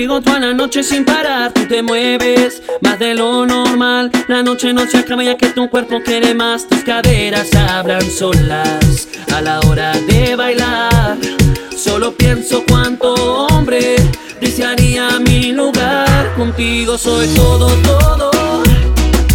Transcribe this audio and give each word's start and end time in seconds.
contigo 0.00 0.22
toda 0.22 0.40
la 0.40 0.54
noche 0.54 0.82
sin 0.82 1.04
parar. 1.04 1.52
Tú 1.52 1.66
te 1.66 1.82
mueves 1.82 2.62
más 2.80 2.98
de 2.98 3.14
lo 3.14 3.44
normal. 3.44 4.10
La 4.28 4.42
noche 4.42 4.72
no 4.72 4.86
se 4.86 4.96
acaba 4.96 5.22
ya 5.22 5.36
que 5.36 5.48
tu 5.48 5.68
cuerpo 5.68 6.00
quiere 6.02 6.34
más. 6.34 6.66
Tus 6.66 6.82
caderas 6.84 7.54
hablan 7.54 8.00
solas 8.10 9.08
a 9.30 9.42
la 9.42 9.60
hora 9.60 9.92
de 9.92 10.36
bailar. 10.36 11.18
Solo 11.76 12.12
pienso 12.12 12.64
cuánto 12.66 13.12
hombre 13.48 13.96
desearía 14.40 15.18
mi 15.20 15.52
lugar. 15.52 16.32
Contigo 16.34 16.96
soy 16.96 17.26
todo, 17.36 17.68
todo. 17.82 18.30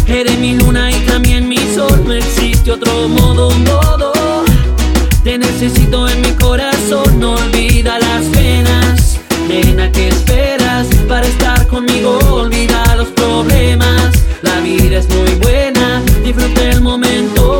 Eres 0.08 0.36
mi 0.38 0.56
luna 0.56 0.90
y 0.90 0.98
también 1.06 1.48
mi 1.48 1.58
sol. 1.76 2.02
No 2.04 2.12
existe 2.12 2.72
otro 2.72 3.06
modo, 3.06 3.50
modo. 3.50 4.12
Te 5.22 5.38
necesito 5.38 6.08
en 6.08 6.22
mi 6.22 6.32
corazón, 6.32 7.20
no 7.20 7.34
olvida 7.34 8.00
las 8.00 8.24
penas. 8.24 8.85
Nena, 9.48 9.92
¿qué 9.92 10.08
esperas 10.08 10.88
para 11.08 11.26
estar 11.26 11.66
conmigo? 11.68 12.18
Olvida 12.32 12.96
los 12.96 13.08
problemas. 13.08 14.10
La 14.42 14.60
vida 14.60 14.98
es 14.98 15.08
muy 15.08 15.34
buena, 15.36 16.02
disfruta 16.24 16.70
el 16.70 16.80
momento. 16.80 17.55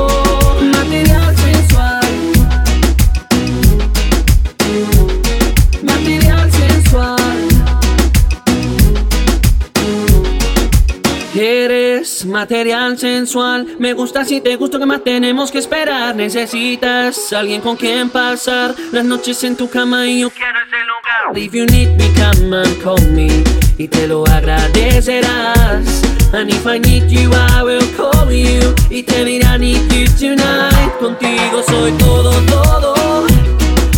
Material 12.36 12.98
sensual, 12.98 13.66
me 13.78 13.94
gusta 13.94 14.22
si 14.22 14.42
te 14.42 14.56
gusto, 14.56 14.78
que 14.78 14.84
más 14.84 15.02
tenemos 15.02 15.50
que 15.50 15.56
esperar? 15.56 16.14
Necesitas 16.14 17.32
alguien 17.32 17.62
con 17.62 17.76
quien 17.76 18.10
pasar 18.10 18.74
las 18.92 19.06
noches 19.06 19.42
en 19.44 19.56
tu 19.56 19.70
cama 19.70 20.06
y 20.06 20.20
yo 20.20 20.28
quiero 20.28 20.58
ese 20.66 20.76
lugar. 20.84 21.38
If 21.38 21.54
you 21.54 21.64
need 21.64 21.96
me, 21.96 22.12
come 22.12 22.54
and 22.54 22.82
call 22.82 23.00
me 23.12 23.42
y 23.78 23.88
te 23.88 24.06
lo 24.06 24.26
agradecerás. 24.26 26.02
And 26.34 26.50
if 26.50 26.66
I 26.66 26.78
need 26.78 27.08
you, 27.08 27.30
I 27.32 27.62
will 27.62 27.80
call 27.96 28.30
you 28.30 28.74
y 28.90 29.02
te 29.02 29.24
diré 29.24 29.46
I 29.46 29.58
need 29.58 29.90
you 29.90 30.04
tonight. 30.18 30.92
Contigo 31.00 31.62
soy 31.66 31.92
todo, 31.92 32.32
todo. 32.50 33.26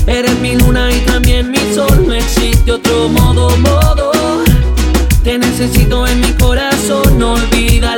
Eres 0.06 0.38
mi 0.38 0.55
luna 0.55 0.93
y 0.93 1.00
también 1.00 1.50
mi 1.50 1.75
sol, 1.75 2.06
no 2.06 2.15
existe 2.15 2.70
otro 2.70 3.09
modo, 3.09 3.50
modo. 3.56 4.12
Te 5.25 5.37
necesito 5.38 6.06
en 6.06 6.20
mi 6.20 6.32
corazón, 6.34 7.19
no 7.19 7.32
olvida 7.34 7.97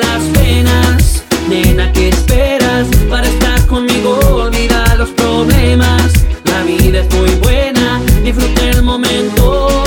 Nena, 1.49 1.93
¿qué 1.93 2.11
esperas 2.11 2.87
para 3.09 3.27
estar 3.27 3.67
conmigo? 3.67 4.19
Olvida 4.33 4.95
los 4.97 5.11
problemas. 5.11 6.13
La 6.45 6.63
vida 6.63 7.01
es 7.01 7.15
muy 7.15 7.31
buena, 7.43 8.01
disfruta 8.23 8.71
el 8.71 8.83
momento. 8.83 9.80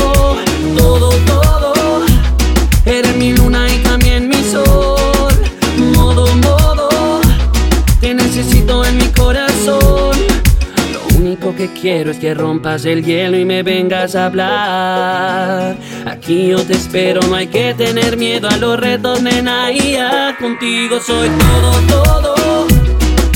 Quiero 11.74 12.12
es 12.12 12.18
que 12.18 12.34
rompas 12.34 12.86
el 12.86 13.04
hielo 13.04 13.38
y 13.38 13.46
me 13.46 13.64
vengas 13.64 14.16
a 14.16 14.28
hablar. 14.28 15.78
Aquí 16.06 16.48
yo 16.48 16.64
te 16.64 16.74
espero, 16.74 17.22
no 17.28 17.36
hay 17.36 17.48
que 17.48 17.74
tener 17.74 18.18
miedo 18.18 18.48
a 18.48 18.58
los 18.58 18.80
retos, 18.80 19.22
nena. 19.22 19.72
Y 19.72 19.94
ya 19.94 20.36
contigo 20.40 21.00
soy 21.00 21.30
todo, 21.30 22.22
todo. 22.22 22.68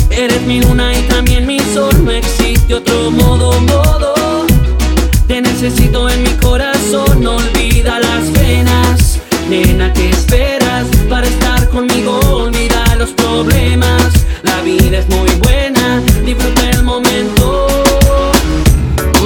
Eres 0.10 0.42
mi 0.44 0.62
luna 0.62 0.98
y 0.98 1.02
también 1.04 1.46
mi 1.46 1.60
sol, 1.60 1.94
no 2.04 2.12
existe 2.12 2.74
otro 2.74 3.12
modo, 3.12 3.52
modo. 3.62 4.46
Te 5.28 5.42
necesito 5.42 6.10
en 6.10 6.24
mi 6.24 6.32
corazón, 6.42 7.22
no 7.22 7.36
olvida 7.36 8.00
las 8.00 8.24
penas. 8.30 9.20
Nena, 9.50 9.94
¿qué 9.94 10.10
esperas 10.10 10.88
para 11.10 11.28
estar 11.28 11.70
conmigo? 11.70 12.20
Olvida 12.32 12.96
los 12.98 13.12
problemas. 13.12 14.14
La 14.44 14.62
vida 14.62 15.00
es 15.00 15.10
muy 15.10 15.30
buena, 15.42 16.02
disfruta 16.26 16.70
el 16.72 16.84
momento. 16.84 17.37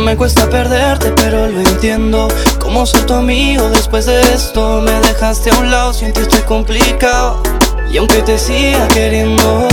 Me 0.04 0.18
cuesta 0.18 0.50
perderte, 0.50 1.12
pero 1.12 1.48
lo 1.48 1.60
entiendo. 1.60 2.28
Como 2.60 2.86
soy 2.88 3.02
tu 3.02 3.14
amigo 3.14 3.70
después 3.70 4.08
de 4.08 4.20
esto, 4.34 4.82
me 4.82 4.94
dejaste 5.08 5.52
a 5.52 5.60
un 5.60 5.70
lado, 5.70 5.94
sin 5.94 6.12
ti 6.12 6.22
estoy 6.22 6.42
complicado. 6.42 7.42
Y 7.90 7.98
aunque 7.98 8.22
te 8.24 8.38
siga 8.40 8.88
queriendo, 8.88 9.68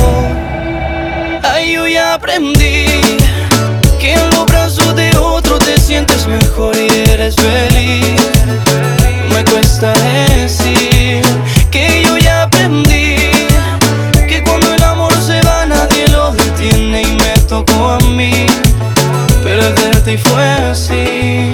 ay, 1.43 1.73
yo 1.73 1.87
ya 1.87 2.15
aprendí 2.15 2.87
que 3.99 4.13
en 4.13 4.31
los 4.31 4.45
brazos 4.47 4.95
de 4.97 5.17
otro 5.17 5.59
te 5.59 5.81
sientes 5.81 6.27
mejor 6.27 6.77
y 6.77 7.11
eres 7.11 7.35
feliz. 7.35 8.21
Me 9.31 9.45
cuesta 9.45 9.93
decir 10.37 11.23
y 20.09 20.17
fue 20.17 20.43
así. 20.43 21.53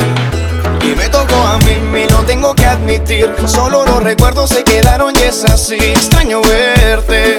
Y 0.83 0.95
me 0.97 1.09
tocó 1.09 1.35
a 1.35 1.59
mí, 1.59 2.03
y 2.03 2.12
no 2.12 2.21
tengo 2.25 2.55
que 2.55 2.67
admitir. 2.67 3.33
Solo 3.47 3.85
los 3.85 4.03
recuerdos 4.03 4.51
se 4.51 4.62
quedaron 4.62 5.15
y 5.17 5.23
es 5.23 5.45
así. 5.45 5.77
Extraño 5.77 6.41
verte 6.43 7.39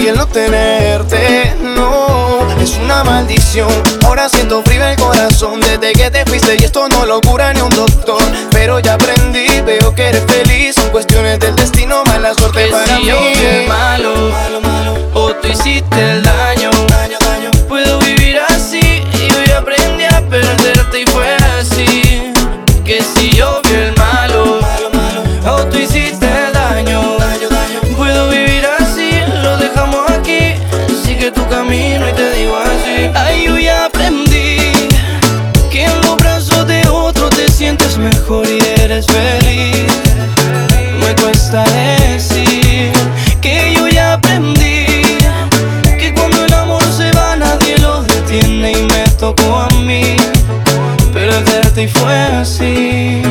y 0.00 0.06
el 0.06 0.16
no 0.16 0.26
tenerte, 0.26 1.54
no, 1.60 2.46
es 2.60 2.78
una 2.78 3.04
maldición. 3.04 3.68
Ahora 4.04 4.28
siento 4.28 4.62
frío 4.62 4.86
el 4.86 4.96
corazón 4.96 5.60
desde 5.60 5.92
que 5.92 6.10
te 6.10 6.24
fuiste 6.24 6.56
y 6.58 6.64
esto 6.64 6.88
no 6.88 7.04
lo 7.04 7.20
cura 7.20 7.52
ni 7.52 7.60
un 7.60 7.70
doctor. 7.70 8.22
Pero 8.50 8.78
ya 8.80 8.94
aprendí, 8.94 9.60
veo 9.60 9.94
que 9.94 10.08
eres 10.08 10.24
feliz. 10.26 10.76
Son 10.76 10.88
cuestiones 10.90 11.38
del 11.40 11.54
destino, 11.56 12.02
mala 12.04 12.32
suerte 12.34 12.68
para 12.68 12.96
si 12.96 13.02
mí. 13.02 13.08
yo 13.08 13.18
malo, 13.68 14.14
malo, 14.30 14.60
malo, 14.62 14.94
o 15.14 15.34
tú 15.34 15.48
hiciste 15.48 16.12
el 16.12 16.22
daño. 16.22 16.70
Y 21.00 21.06
fue 21.10 21.34
así. 21.58 22.32
Que 22.84 23.02
si 23.02 23.30
yo 23.30 23.60
fui 23.64 23.76
el 23.76 23.94
malo, 23.96 24.60
o 25.46 25.64
tú 25.66 25.78
hiciste 25.78 26.28
daño. 26.52 27.16
Puedo 27.96 28.28
vivir 28.28 28.64
así, 28.78 29.10
lo 29.42 29.56
dejamos 29.56 30.10
aquí. 30.10 30.54
Sigue 31.04 31.30
tu 31.30 31.46
camino 31.48 32.08
y 32.08 32.12
te 32.12 32.32
digo 32.32 32.56
así. 32.56 33.10
Ay, 33.14 33.44
yo 33.46 33.58
ya 33.58 33.86
aprendí 33.86 34.72
que 35.70 35.84
en 35.84 36.00
los 36.02 36.16
brazos 36.16 36.66
de 36.66 36.86
otro 36.88 37.28
te 37.30 37.48
sientes 37.48 37.96
mejor 37.96 38.46
y 38.48 38.58
eres 38.82 39.06
feliz. 39.06 39.29
Y 51.80 51.88
fue 51.88 52.14
así. 52.14 53.22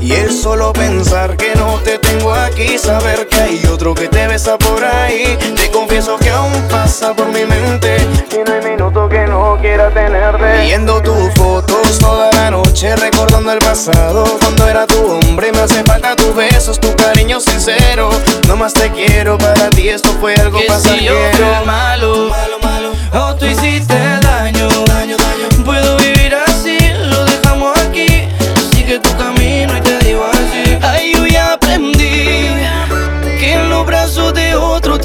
Y 0.00 0.12
es 0.12 0.42
solo 0.42 0.72
pensar 0.72 1.36
que 1.36 1.54
no 1.54 1.78
te 1.84 1.96
tengo 1.98 2.32
aquí, 2.34 2.76
saber 2.76 3.28
que 3.28 3.36
hay 3.40 3.62
otro 3.72 3.94
que 3.94 4.08
te 4.08 4.26
besa 4.26 4.58
por 4.58 4.84
ahí. 4.84 5.38
Te 5.56 5.70
confieso 5.70 6.16
que 6.18 6.28
aún 6.30 6.52
pasa 6.68 7.14
por 7.14 7.28
mi 7.28 7.44
mente 7.44 7.96
y 8.32 8.48
no 8.48 8.52
hay 8.54 8.70
minuto 8.70 9.08
que 9.08 9.26
no 9.28 9.56
quiera 9.60 9.90
tenerte. 9.90 10.62
Viendo 10.62 11.00
tus 11.02 11.32
fotos 11.34 11.98
toda 12.00 12.32
la 12.32 12.50
noche, 12.50 12.96
recordando 12.96 13.52
el 13.52 13.58
pasado. 13.60 14.24
Cuando 14.40 14.68
era 14.68 14.86
tu 14.88 14.98
hombre, 15.06 15.52
me 15.52 15.60
hace 15.60 15.84
falta 15.84 16.16
tus 16.16 16.34
besos, 16.34 16.80
tu 16.80 16.92
cariño 16.96 17.38
sincero. 17.40 18.10
No 18.48 18.56
más 18.56 18.72
te 18.74 18.90
quiero, 18.90 19.38
para 19.38 19.70
ti 19.70 19.88
esto 19.88 20.10
fue 20.20 20.34
algo 20.34 20.58
Que 20.58 20.64
si 20.64 20.68
pasajero. 20.68 21.14
yo 21.14 21.36
fui 21.36 21.66
malo, 21.66 22.28
Malo, 22.28 22.58
malo, 22.60 22.92
o 23.28 23.36
tú 23.36 23.46
hiciste 23.46 23.94
daño. 23.94 24.68
daño, 24.86 25.16
daño. 25.16 25.51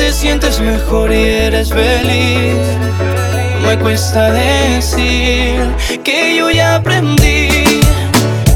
Te 0.07 0.13
sientes 0.13 0.62
mejor 0.62 1.12
y 1.12 1.21
eres 1.21 1.69
feliz. 1.69 2.56
Me 3.62 3.77
cuesta 3.77 4.31
decir 4.31 5.59
que 6.01 6.38
yo 6.38 6.50
ya 6.50 6.75
aprendí 6.75 7.81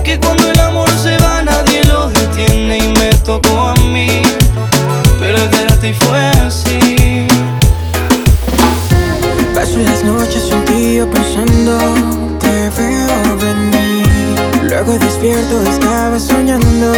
que 0.01 0.17
cuando 0.17 0.49
el 0.49 0.59
amor 0.61 0.89
se 0.91 1.17
va 1.17 1.41
nadie 1.41 1.83
lo 1.83 2.07
detiene 2.07 2.77
y 2.77 2.87
me 2.99 3.09
tocó 3.25 3.67
a 3.67 3.75
mí 3.93 4.21
perderte 5.19 5.89
y 5.89 5.93
fue 5.93 6.25
así. 6.47 7.27
Paso 9.53 9.77
las 9.79 10.05
noches 10.05 10.49
un 10.53 10.63
tío 10.63 11.09
pensando, 11.09 11.77
te 12.39 12.69
veo 12.77 13.37
venir. 13.45 14.07
Luego 14.69 14.93
despierto, 14.99 15.61
estaba 15.63 16.17
soñando 16.17 16.93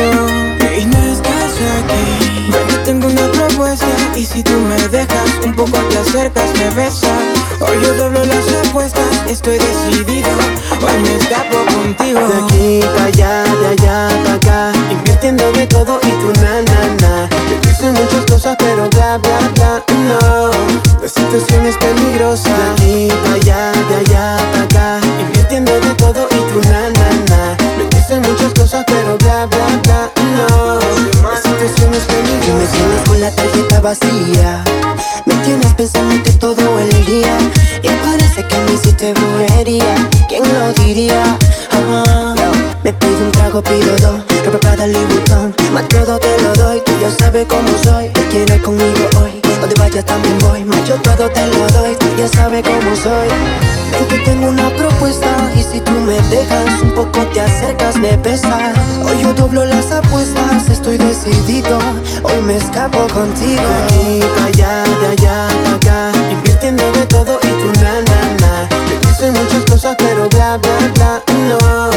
y 0.79 0.85
no 0.85 0.97
estás 1.11 1.42
aquí. 1.65 2.51
Yo 2.69 2.80
tengo 2.83 3.07
una 3.07 3.31
propuesta 3.31 3.88
y 4.15 4.25
si 4.25 4.44
tú 4.44 4.54
me 4.54 4.75
dejas 4.89 5.30
un 5.44 5.54
poco 5.54 5.77
te 5.89 5.98
acercas, 5.98 6.50
me 6.57 6.69
besas. 6.71 7.12
Hoy 7.60 7.77
yo 7.81 7.94
doblo 7.95 8.24
las 8.25 8.68
apuestas, 8.68 9.07
estoy 9.27 9.57
decidido. 9.57 10.30
Hoy 10.81 11.01
me 11.04 11.15
escapo 11.15 11.57
contigo. 11.74 12.19
De 12.19 12.38
aquí 12.44 12.80
para 12.94 13.06
allá, 13.06 13.44
de 13.44 13.68
allá 13.68 14.07
para 14.24 14.36
acá 14.36 14.71
Invirtiendo 14.92 15.51
de 15.51 15.68
todo 15.68 16.00
y 16.04 16.10
tu 16.21 16.42
na 16.42 16.62
na 16.62 16.95
na 17.01 17.30
dicen 17.62 17.94
muchas 17.94 18.25
cosas 18.25 18.56
pero 18.60 18.89
bla 18.89 19.18
bla 19.18 19.39
bla 19.56 19.83
No, 20.07 20.51
la 21.01 21.07
situación 21.07 21.65
es 21.65 21.77
peligrosa 21.77 22.50
De 22.50 22.71
aquí 22.71 23.07
para 23.24 23.36
allá, 23.36 23.71
de 23.89 23.95
allá 23.95 24.38
para 24.51 24.63
acá 24.63 25.00
Invirtiendo 25.19 25.71
de 25.71 25.94
todo 25.95 26.27
y 26.31 26.51
tu 26.51 26.69
na 26.69 26.89
na 26.89 27.10
na 27.30 27.57
Me 27.77 27.86
dicen 27.95 28.21
muchas 28.21 28.54
cosas 28.54 28.83
pero 28.88 29.18
bla 29.18 29.45
bla 29.48 29.68
bla 29.83 30.12
No, 30.36 30.82
me 31.63 31.69
tienes 31.69 33.01
con 33.07 33.21
la 33.21 33.31
tarjeta 33.31 33.80
vacía. 33.80 34.63
Me 35.25 35.33
tienes 35.45 35.74
pensándote 35.75 36.33
todo 36.33 36.80
el 36.80 37.06
día 37.06 37.38
Y 37.81 37.88
parece 37.88 38.45
que 38.45 38.57
me 38.65 38.74
hiciste 38.74 39.13
brujería. 39.13 40.10
¿Quién 40.27 40.44
lo 40.44 40.74
diría? 40.83 41.38
Me 42.83 42.92
pido 42.92 43.18
un 43.18 43.31
trago, 43.31 43.62
pido 43.62 43.95
dos 44.01 44.19
Ropa 44.45 44.60
para 44.60 44.88
Louis 44.88 45.07
Vuitton 45.07 45.56
Más 45.71 45.88
todo 45.88 46.19
te 46.19 46.42
lo 46.42 46.54
doy 46.54 46.81
Tú 46.86 46.92
ya 47.00 47.10
sabes 47.10 47.45
cómo 47.48 47.69
soy. 47.81 48.10
Te 48.10 48.27
quieres 48.27 48.62
conmigo 48.62 49.07
hoy. 49.21 49.39
Donde 49.62 49.75
vayas 49.80 50.06
también 50.06 50.38
voy 50.39 50.65
Más 50.65 50.86
yo 50.86 50.95
todo 50.95 51.30
te 51.30 51.48
lo 51.48 51.68
doy 51.68 51.95
Tú 51.95 52.07
ya 52.18 52.27
sabes 52.27 52.62
cómo 52.63 52.95
soy. 52.98 53.30
Ven 53.92 54.07
que 54.10 54.18
tengo 54.25 54.50
una 54.50 54.69
si 55.73 55.79
tú 55.81 55.91
me 55.91 56.21
dejas 56.29 56.81
Un 56.81 56.91
poco 56.91 57.19
te 57.33 57.41
acercas, 57.41 57.97
me 57.97 58.15
besas. 58.17 58.77
Hoy 59.03 59.21
yo 59.21 59.33
doblo 59.33 59.65
las 59.65 59.91
apuestas 59.91 60.69
Estoy 60.69 60.97
decidido. 60.97 61.79
Hoy 62.24 62.41
me 62.45 62.57
escapo 62.57 63.00
contigo. 63.13 63.62
De 63.62 63.83
aquí 63.83 64.21
allá, 64.45 64.83
de 65.01 65.07
allá 65.07 65.48
para 65.63 65.75
acá 65.75 66.12
Invirtiendo 66.31 66.83
de 66.91 67.05
todo 67.07 67.39
y 67.41 67.48
tu 67.62 67.81
na 67.81 67.93
na 68.09 68.21
na. 68.41 68.69
Te 68.69 69.07
dicen 69.07 69.33
muchas 69.33 69.63
cosas 69.69 69.95
pero 69.98 70.29
bla 70.29 70.57
bla 70.57 70.77
bla 70.93 71.21
No, 71.50 71.89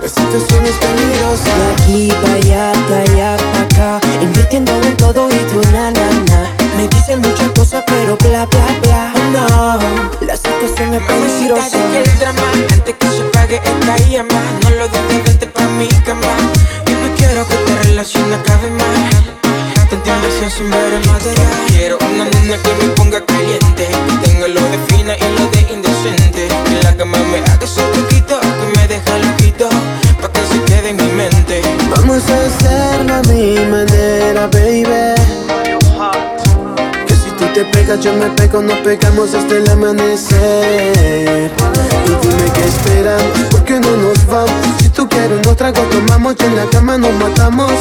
la 0.00 0.08
situación 0.08 0.64
es 0.64 0.76
peligrosa 0.84 1.52
De 1.58 1.72
aquí 1.72 2.12
para 2.22 2.34
allá, 2.34 2.72
de 2.88 2.94
allá 2.94 3.36
para 3.52 3.96
acá. 3.98 4.06
Invirtiendo 4.22 4.72
en 4.72 4.96
todo 4.96 5.28
y 5.28 5.38
tu 5.50 5.60
na 5.72 5.90
na 5.90 6.08
na. 6.30 6.50
Me 6.76 6.88
dicen 6.88 7.20
muchas 7.20 7.50
cosas 7.50 7.82
pero 7.86 8.16
bla 8.16 8.46
bla 8.46 8.66
bla 8.82 9.12
No, 9.32 10.13
la 10.64 10.70
situación 10.70 10.94
es 10.94 11.00
Mamacita, 11.00 11.54
peligrosa 11.54 11.78
deja 11.78 11.98
el 11.98 12.18
drama 12.18 12.42
Antes 12.72 12.94
que 12.98 13.06
se 13.08 13.22
pague 13.32 13.56
esta 13.56 13.96
llama 14.08 14.40
No 14.62 14.70
lo 14.70 14.88
dudes, 14.88 15.24
vente 15.24 15.46
pa' 15.46 15.66
mi 15.78 15.88
cama. 16.06 16.34
Yo 16.86 16.96
no 17.00 17.14
quiero 17.16 17.46
que 17.46 17.54
esta 17.54 17.82
relación 17.82 18.32
acabe 18.32 18.70
mal 18.70 19.90
Tanta 19.90 20.18
ilusión 20.18 20.50
sin 20.50 20.70
ver 20.70 20.94
el 20.94 21.06
material. 21.06 21.52
Quiero 21.68 21.98
una 21.98 22.24
nena 22.24 22.56
que 22.62 22.72
me 22.80 22.88
ponga 22.94 23.24
caliente. 23.24 23.86
Que 23.86 24.26
tenga 24.26 24.48
lo 24.48 24.60
de 24.60 24.78
fina 24.88 25.14
y 25.16 25.38
lo 25.38 25.46
de 25.50 25.72
indecente. 25.72 26.48
Que 26.48 26.72
en 26.72 26.82
la 26.82 26.96
cama 26.96 27.18
me 27.18 27.38
haga 27.50 27.66
su 27.66 27.80
truquito 27.92 28.40
Que 28.40 28.78
me 28.78 28.88
deja 28.88 29.18
loquito 29.18 29.68
Pa' 30.20 30.32
que 30.32 30.40
se 30.50 30.62
quede 30.64 30.90
en 30.90 30.96
mi 30.96 31.12
mente. 31.12 31.62
Vamos 31.90 32.22
a 32.30 32.46
hacerlo 32.46 33.14
a 33.14 33.22
mi 33.22 33.56
manera, 33.66 34.46
baby. 34.46 35.14
Que 35.62 36.33
te 37.54 37.64
pegas, 37.66 38.00
yo 38.00 38.12
me 38.12 38.26
pego 38.30 38.60
Nos 38.60 38.78
pegamos 38.78 39.32
hasta 39.32 39.54
el 39.56 39.68
amanecer. 39.70 41.50
Y 42.04 42.26
dime 42.26 42.44
qué 42.52 42.64
esperan, 42.64 43.20
¿por 43.50 43.64
qué 43.64 43.80
no 43.80 43.96
nos 43.96 44.26
vamos? 44.26 44.50
Si 44.78 44.88
tú 44.88 45.08
quieres 45.08 45.38
unos 45.38 45.56
tragos 45.56 45.88
tomamos 45.88 46.34
Y 46.40 46.44
en 46.44 46.56
la 46.56 46.66
cama 46.66 46.98
nos 46.98 47.12
matamos. 47.14 47.72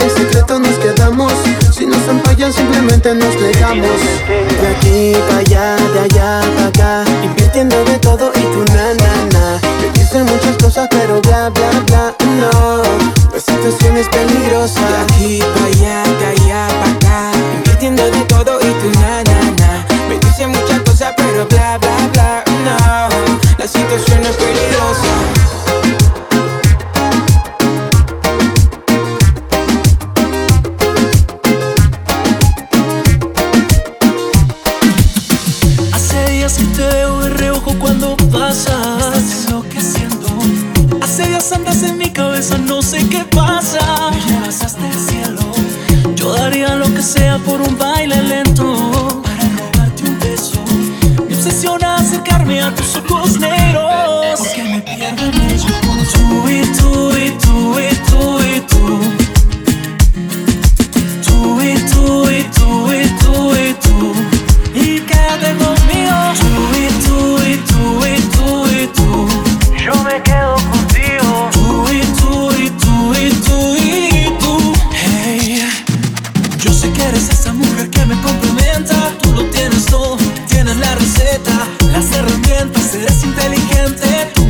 En 0.00 0.10
secreto 0.10 0.58
nos 0.58 0.74
quedamos 0.78 1.32
Si 1.72 1.86
nos 1.86 2.06
empallan 2.08 2.52
simplemente 2.52 3.14
nos 3.14 3.34
negamos. 3.36 4.00
De 4.60 4.68
aquí 4.76 5.12
para 5.28 5.38
allá, 5.38 5.76
de 5.76 6.00
allá 6.00 6.40
para 6.56 6.66
acá 6.66 7.04
Invirtiendo 7.22 7.84
de 7.84 7.98
todo 7.98 8.32
y 8.34 8.40
tu 8.40 8.64
na 8.74 8.94
na 8.94 9.14
na. 9.32 9.60
Dicen 9.94 10.24
muchas 10.26 10.56
cosas 10.62 10.88
pero 10.90 11.20
bla 11.22 11.48
bla 11.50 11.70
bla 11.86 12.14
No, 12.40 12.82
la 13.32 13.40
situación 13.40 13.96
es 13.96 14.08
peligrosa 14.08 14.80
De 14.80 15.14
aquí 15.14 15.38
pa' 15.40 15.66
allá, 15.66 16.02
de 16.18 16.26
allá 16.26 16.41
pero 21.32 21.46
bla 21.46 21.78
bla 21.78 22.10
bla 22.12 22.44
No, 22.64 23.08
la 23.58 23.66
situación 23.66 24.22
es 24.22 24.36
peligrosa 24.36 25.12
Hace 35.92 36.30
días 36.30 36.58
que 36.58 36.64
te 36.64 36.82
veo 36.82 37.20
de 37.20 37.30
reojo 37.30 37.74
cuando 37.78 38.16
pasas. 38.30 39.16
Estás 39.16 39.46
enloqueciendo. 39.46 40.28
Hace 41.02 41.28
días 41.28 41.52
andas 41.52 41.82
en 41.82 41.98
mi 41.98 42.10
cabeza, 42.10 42.58
no 42.58 42.82
sé 42.82 43.08
qué 43.08 43.24
pasa. 43.24 44.10
Me 44.10 44.20
llevas 44.20 44.62
hasta 44.62 44.86
el 44.86 44.94
cielo. 44.94 45.40
Yo 46.14 46.32
daría 46.34 46.74
lo 46.74 46.86
que 46.92 47.02
sea 47.02 47.38
por 47.38 47.60
un 47.60 47.78
baile 47.78 48.22
lento. 48.22 48.91
Acercarme 52.52 52.60
a 52.60 52.74
tus 52.74 52.96
ojos 52.96 53.38
negros. 53.38 54.38
Porque 54.38 54.64
me 54.64 54.80
pierdo 54.80 55.24
en 55.24 55.40
ellos. 55.50 55.66
Tú 56.12 56.48
y 56.48 56.62
tú 56.76 57.12
y 57.16 57.30
tú 57.38 57.78
y 57.78 57.94
tú 58.10 58.40
y 58.42 58.60
tú. 58.60 59.21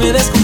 me 0.02 0.12
descubrí. 0.12 0.41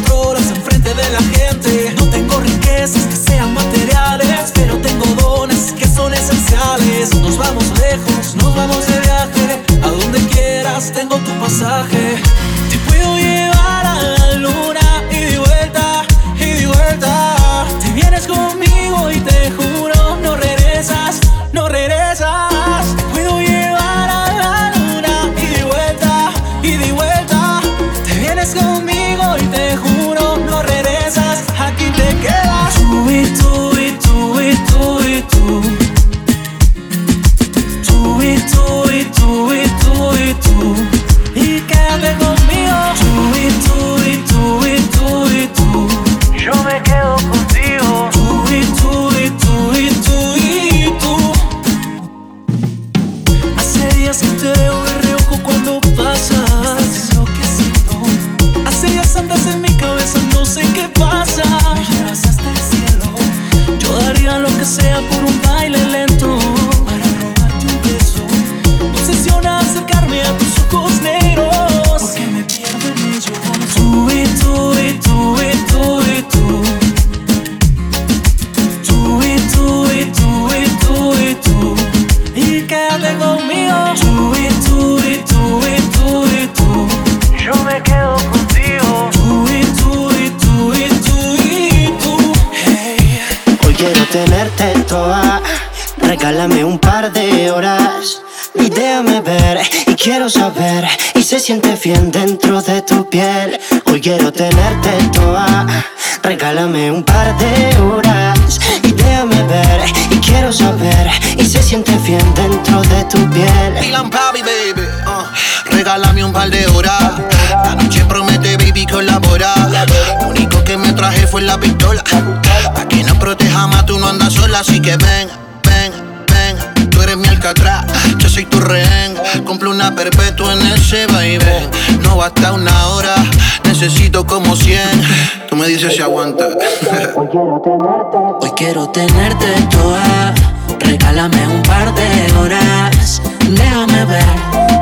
Quiero 138.59 138.89
tenerte 138.89 139.47
toda. 139.71 140.35
Regálame 140.81 141.47
un 141.47 141.63
par 141.63 141.95
de 141.95 142.33
horas. 142.41 143.23
Déjame 143.49 144.05
ver, 144.05 144.25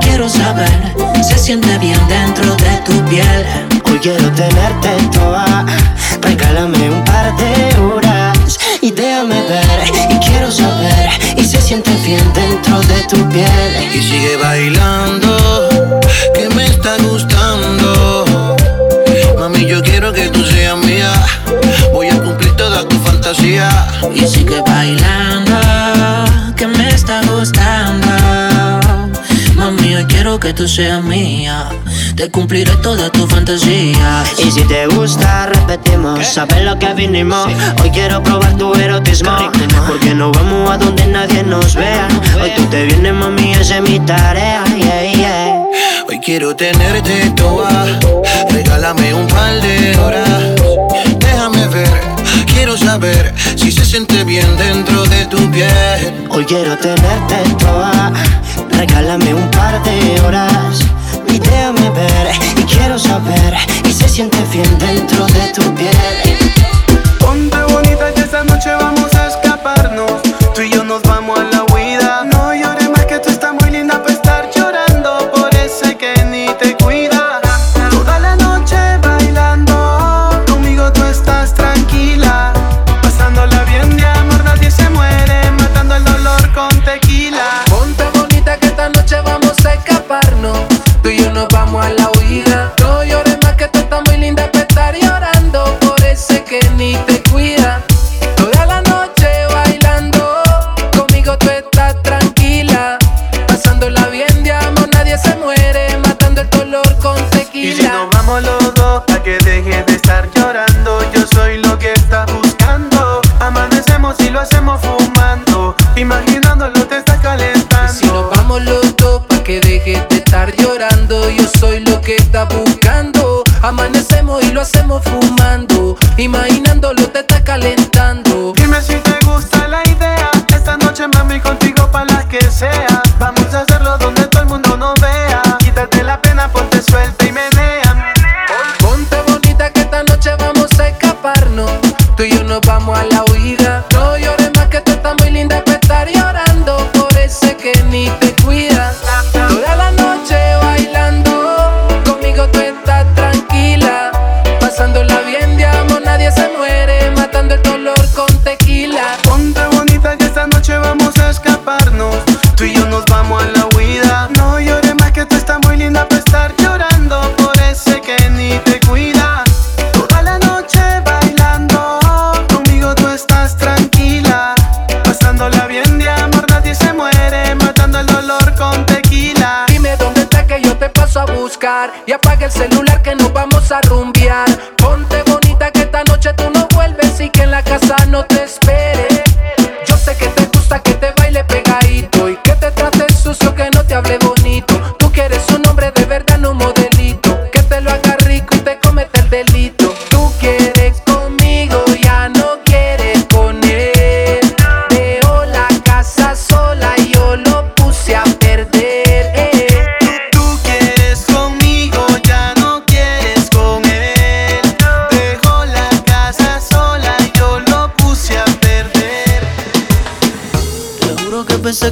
quiero 0.00 0.30
saber. 0.30 0.94
Se 1.22 1.36
siente 1.36 1.76
bien 1.76 2.00
dentro 2.08 2.56
de 2.56 2.76
tu 2.86 3.04
piel. 3.04 3.44
Hoy 3.84 3.98
quiero 3.98 4.32
tenerte 4.32 4.88
toda. 5.12 5.66
Regálame 6.22 6.88
un 6.88 7.04
par 7.04 7.36
de 7.36 7.78
horas. 7.78 8.58
Y 8.80 8.92
déjame 8.92 9.42
ver, 9.42 9.92
y 10.08 10.26
quiero 10.26 10.50
saber. 10.50 11.10
Y 11.36 11.44
se 11.44 11.60
siente 11.60 11.90
bien 11.96 12.24
dentro 12.32 12.80
de 12.80 13.02
tu 13.02 13.28
piel. 13.28 13.55
fantasía. 23.26 23.68
Y 24.14 24.26
sigue 24.26 24.60
bailando, 24.60 25.54
que 26.54 26.66
me 26.66 26.88
está 26.90 27.22
gustando. 27.22 28.06
Mami, 29.54 29.96
hoy 29.96 30.04
quiero 30.04 30.38
que 30.38 30.52
tú 30.52 30.68
seas 30.68 31.02
mía. 31.02 31.68
Te 32.14 32.30
cumpliré 32.30 32.70
toda 32.76 33.10
tu 33.10 33.26
fantasía. 33.26 34.22
Y 34.38 34.50
si 34.50 34.62
te 34.62 34.86
gusta, 34.86 35.46
repetimos. 35.46 36.24
Sabes 36.26 36.62
lo 36.62 36.78
que 36.78 36.94
vinimos. 36.94 37.46
Sí. 37.46 37.82
Hoy 37.82 37.90
quiero 37.90 38.22
probar 38.22 38.56
tu 38.56 38.74
erotismo. 38.74 39.36
Porque 39.88 40.14
no 40.14 40.30
vamos 40.30 40.70
a 40.70 40.78
donde 40.78 41.06
nadie 41.06 41.42
nos 41.42 41.74
vea. 41.74 42.06
Hoy 42.40 42.52
tú 42.56 42.64
te 42.66 42.84
vienes, 42.84 43.12
mami, 43.12 43.54
esa 43.54 43.78
es 43.78 43.82
mi 43.82 43.98
tarea. 44.00 44.64
Yeah, 44.66 45.12
yeah. 45.12 45.64
Hoy 46.08 46.20
quiero 46.20 46.54
tenerte 46.54 47.30
toda. 47.30 47.86
Regálame 48.50 49.14
un 49.14 49.26
par 49.26 49.60
de 49.60 49.98
horas 49.98 50.45
si 53.56 53.70
se 53.70 53.84
siente 53.84 54.24
bien 54.24 54.56
dentro 54.56 55.04
de 55.04 55.26
tu 55.26 55.36
piel. 55.50 56.28
Hoy 56.30 56.44
quiero 56.46 56.78
tenerte 56.78 57.36
toda, 57.58 57.90
ah, 57.92 58.12
regálame 58.70 59.34
un 59.34 59.50
par 59.50 59.82
de 59.82 60.18
horas 60.20 60.80
y 61.28 61.38
déjame 61.38 61.90
ver 61.90 62.30
y 62.56 62.62
quiero 62.62 62.98
saber 62.98 63.54
y 63.84 63.92
se 63.92 64.08
siente 64.08 64.38
bien 64.50 64.78
dentro 64.78 65.26
de 65.26 65.52
tu 65.54 65.74
piel. 65.74 66.38
Ponte 67.18 67.58
bonita 67.70 68.12
y 68.16 68.20
esta 68.20 68.44
noche 68.44 68.70
vamos 68.70 68.95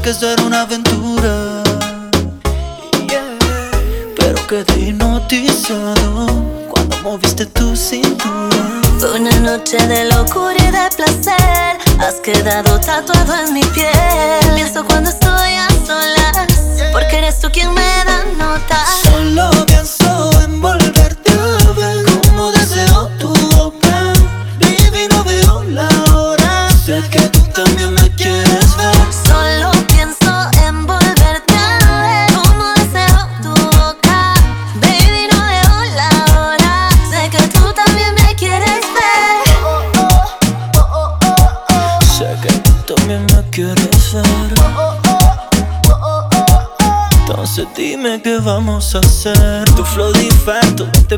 Cause 0.05 0.23
I 0.23 0.35
don't 0.35 0.44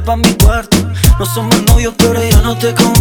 No 0.07 1.27
somos 1.27 1.65
novios, 1.65 1.93
pero 1.99 2.23
yo 2.23 2.41
no 2.43 2.57
te 2.57 2.73
conozco. 2.75 2.96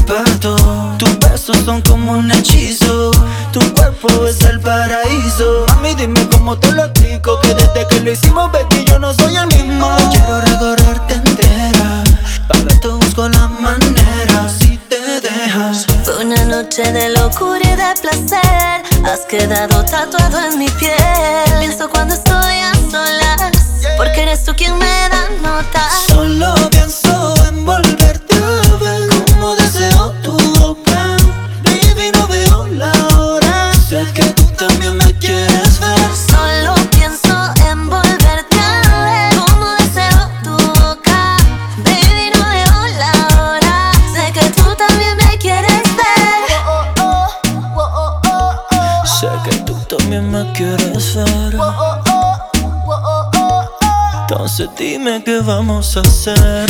vamos 55.45 55.95
a 55.95 56.01
hacer? 56.01 56.64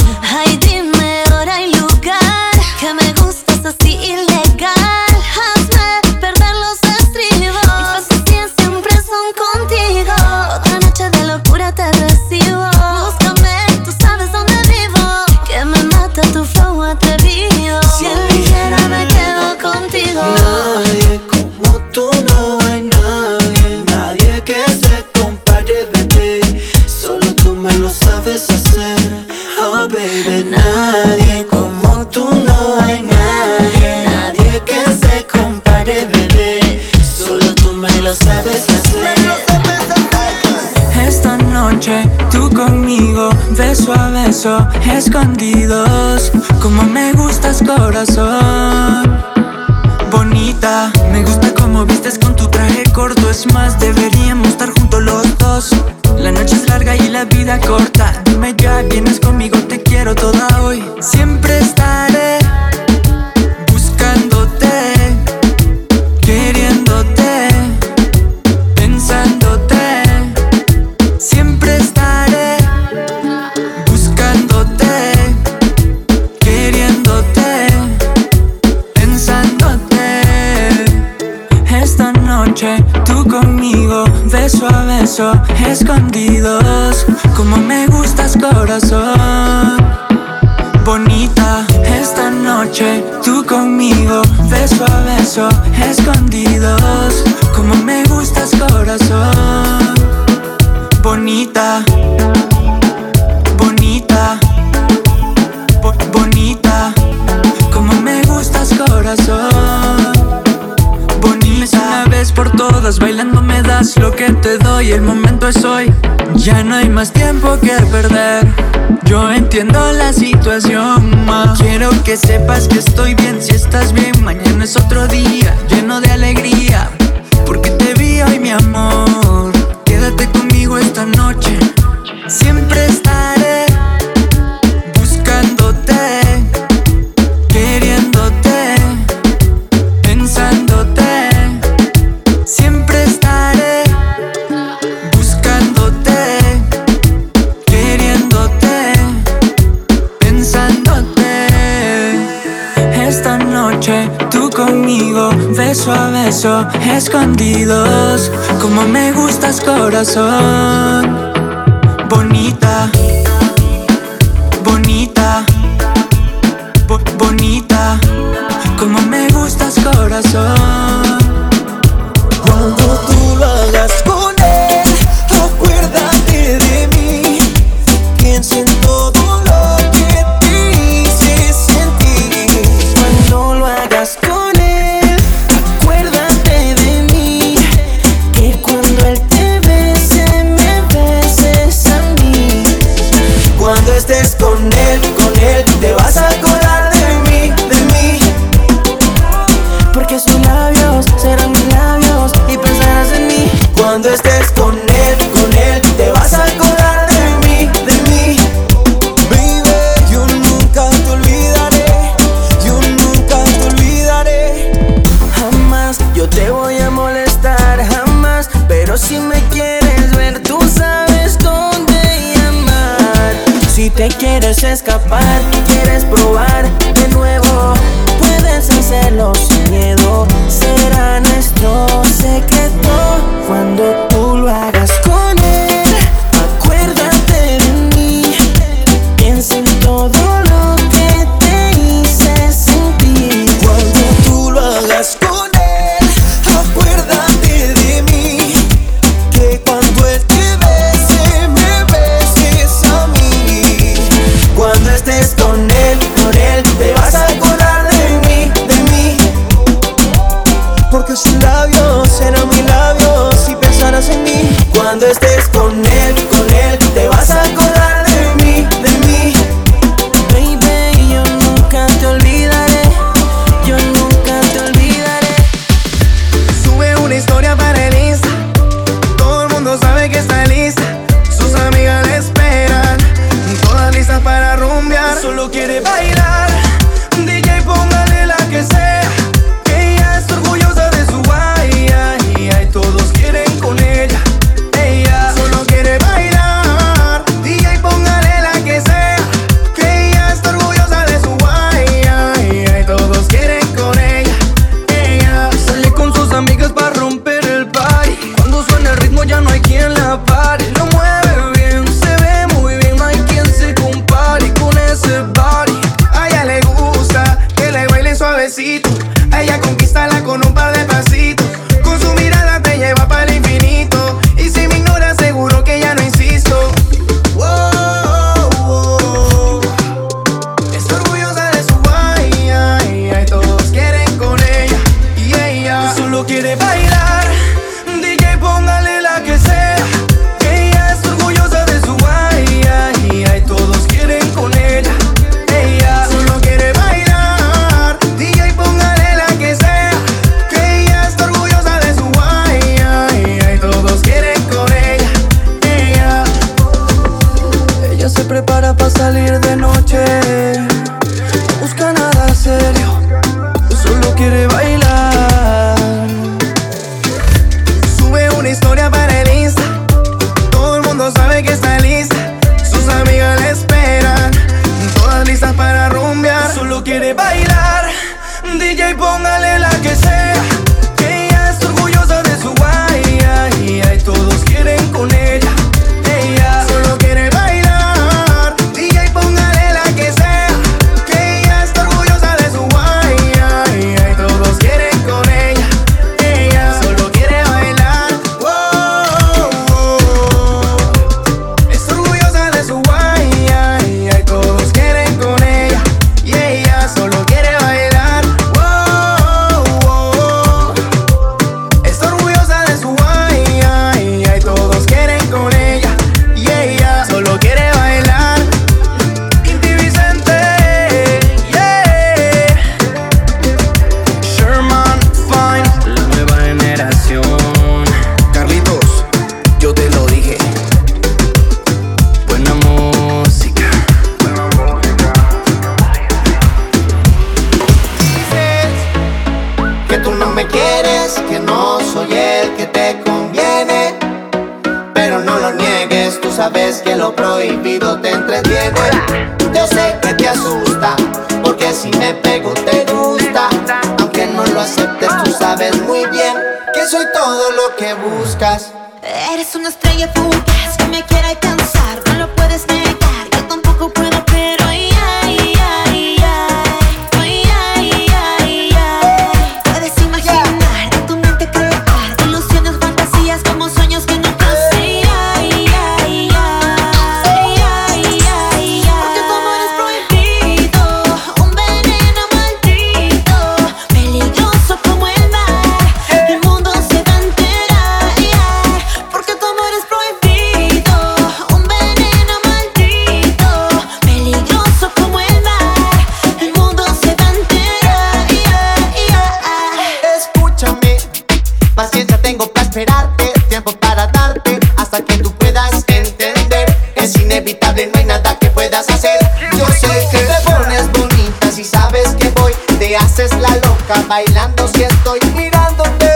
Bailando 514.07 514.67
si 514.67 514.83
estoy 514.83 515.19
mirándote, 515.35 516.13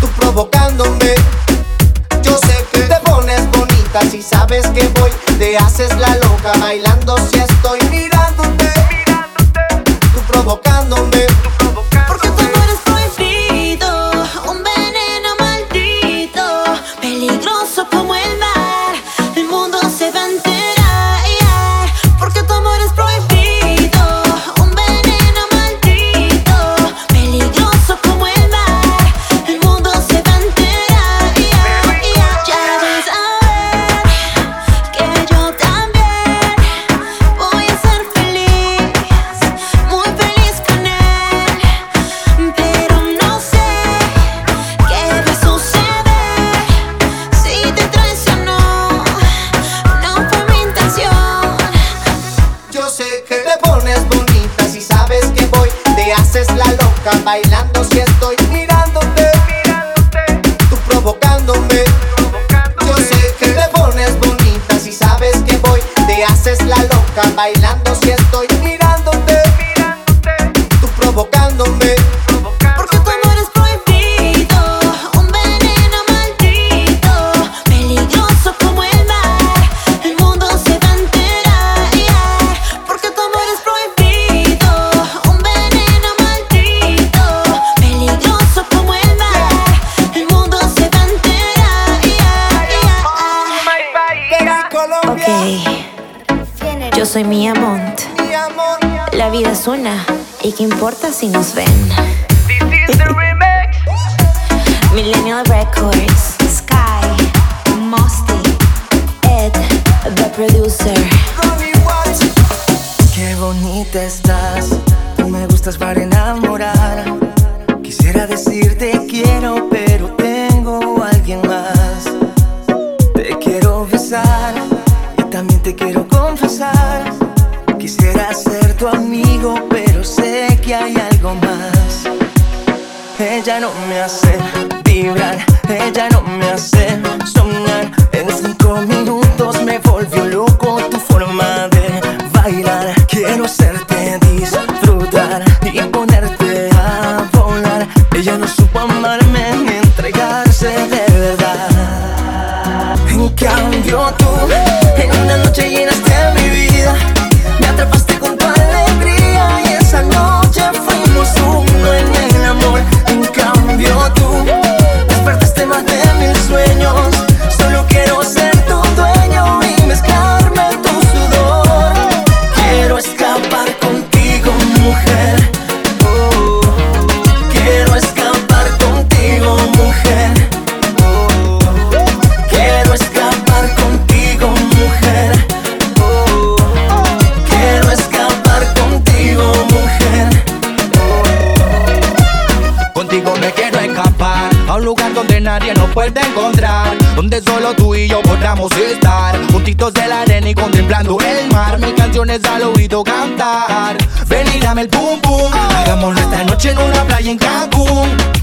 tú 0.00 0.06
provocándome. 0.18 1.14
Yo 2.22 2.36
sé 2.36 2.64
que 2.70 2.80
te 2.80 3.00
pones 3.00 3.40
bonita 3.52 4.02
si 4.10 4.22
sabes 4.22 4.66
que 4.68 4.86
voy, 5.00 5.10
te 5.38 5.56
haces 5.56 5.96
la 5.98 6.14
loca 6.16 6.52
bailando 6.60 7.16
si 7.30 7.31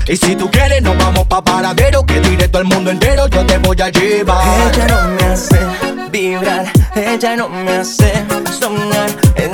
Y 0.10 0.18
si 0.18 0.36
tú 0.36 0.50
quieres, 0.50 0.82
nos 0.82 0.98
vamos 0.98 1.28
pa' 1.28 1.44
paradero. 1.44 2.04
Que 2.04 2.20
directo 2.20 2.58
al 2.58 2.66
mundo 2.66 2.90
entero 2.90 3.28
yo 3.28 3.46
te 3.46 3.60
voy 3.60 3.80
a 3.80 3.90
llevar. 3.90 4.74
Ella 4.74 4.88
no 4.88 5.10
me 5.10 5.24
hace 5.24 5.60
vibrar, 6.12 6.66
ella 6.96 7.36
no 7.36 7.48
me 7.50 7.72
hace 7.78 8.12
sonar. 8.60 9.12
En 9.36 9.54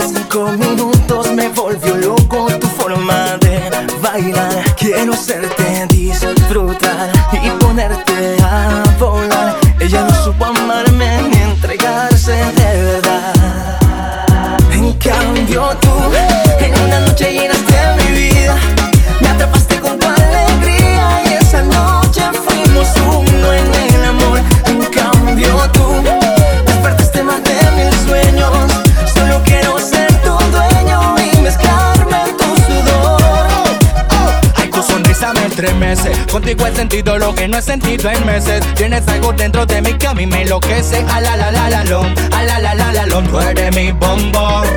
Contigo 36.36 36.68
he 36.68 36.76
sentido 36.76 37.18
lo 37.18 37.34
que 37.34 37.48
no 37.48 37.58
he 37.58 37.62
sentido 37.62 38.10
en 38.10 38.26
meses. 38.26 38.62
Tienes 38.76 39.08
algo 39.08 39.32
dentro 39.32 39.66
de 39.66 39.82
mí 39.82 39.94
que 39.94 40.06
a 40.06 40.14
mí 40.14 40.28
me 40.28 40.42
enloquece. 40.42 40.98
A 41.10 41.22
la 41.22 41.38
la 41.38 41.50
la 41.50 41.70
la 41.70 41.86
lom, 41.86 42.06
a 42.06 42.40
ah, 42.40 42.44
la 42.44 43.72
mi 43.72 43.94
bombón. 43.94 44.68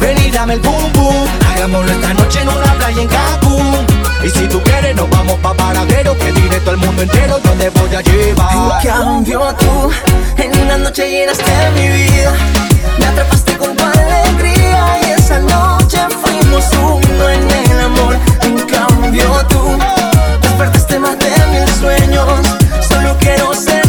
Ven 0.00 0.32
dame 0.32 0.54
el 0.54 0.60
boom 0.60 0.90
boom, 0.94 1.28
hagámoslo 1.52 1.92
esta 1.92 2.14
noche 2.14 2.40
en 2.40 2.48
una 2.48 2.74
playa 2.78 3.02
en 3.02 3.08
Cancún. 3.08 3.86
Y 4.24 4.30
si 4.30 4.48
tú 4.48 4.62
quieres 4.62 4.96
nos 4.96 5.10
vamos 5.10 5.38
pa' 5.40 5.52
paradero 5.52 6.16
Que 6.16 6.32
directo 6.32 6.70
al 6.70 6.78
mundo 6.78 7.02
entero 7.02 7.38
yo 7.44 7.50
te 7.52 7.68
voy 7.68 7.94
a 7.94 8.00
llevar 8.00 8.82
Cambio 8.82 9.54
tú 9.60 9.92
En 10.42 10.58
una 10.62 10.78
noche 10.78 11.08
llenaste 11.08 11.44
mi 11.76 11.88
vida 11.88 12.32
Me 12.98 13.06
atrapaste 13.06 13.56
con 13.58 13.76
tu 13.76 13.84
alegría 13.84 14.98
Y 15.02 15.10
esa 15.10 15.38
noche 15.40 15.98
fuimos 16.22 16.64
uno 16.72 17.28
en 17.28 17.70
el 17.70 17.80
amor 17.80 18.16
En 18.40 18.58
cambio 18.66 19.46
tú 19.48 19.78
fuertes 20.58 20.86
temas 20.88 21.16
de 21.20 21.30
mis 21.52 21.70
sueños. 21.76 22.26
Solo 22.88 23.16
quiero 23.20 23.54
ser 23.54 23.87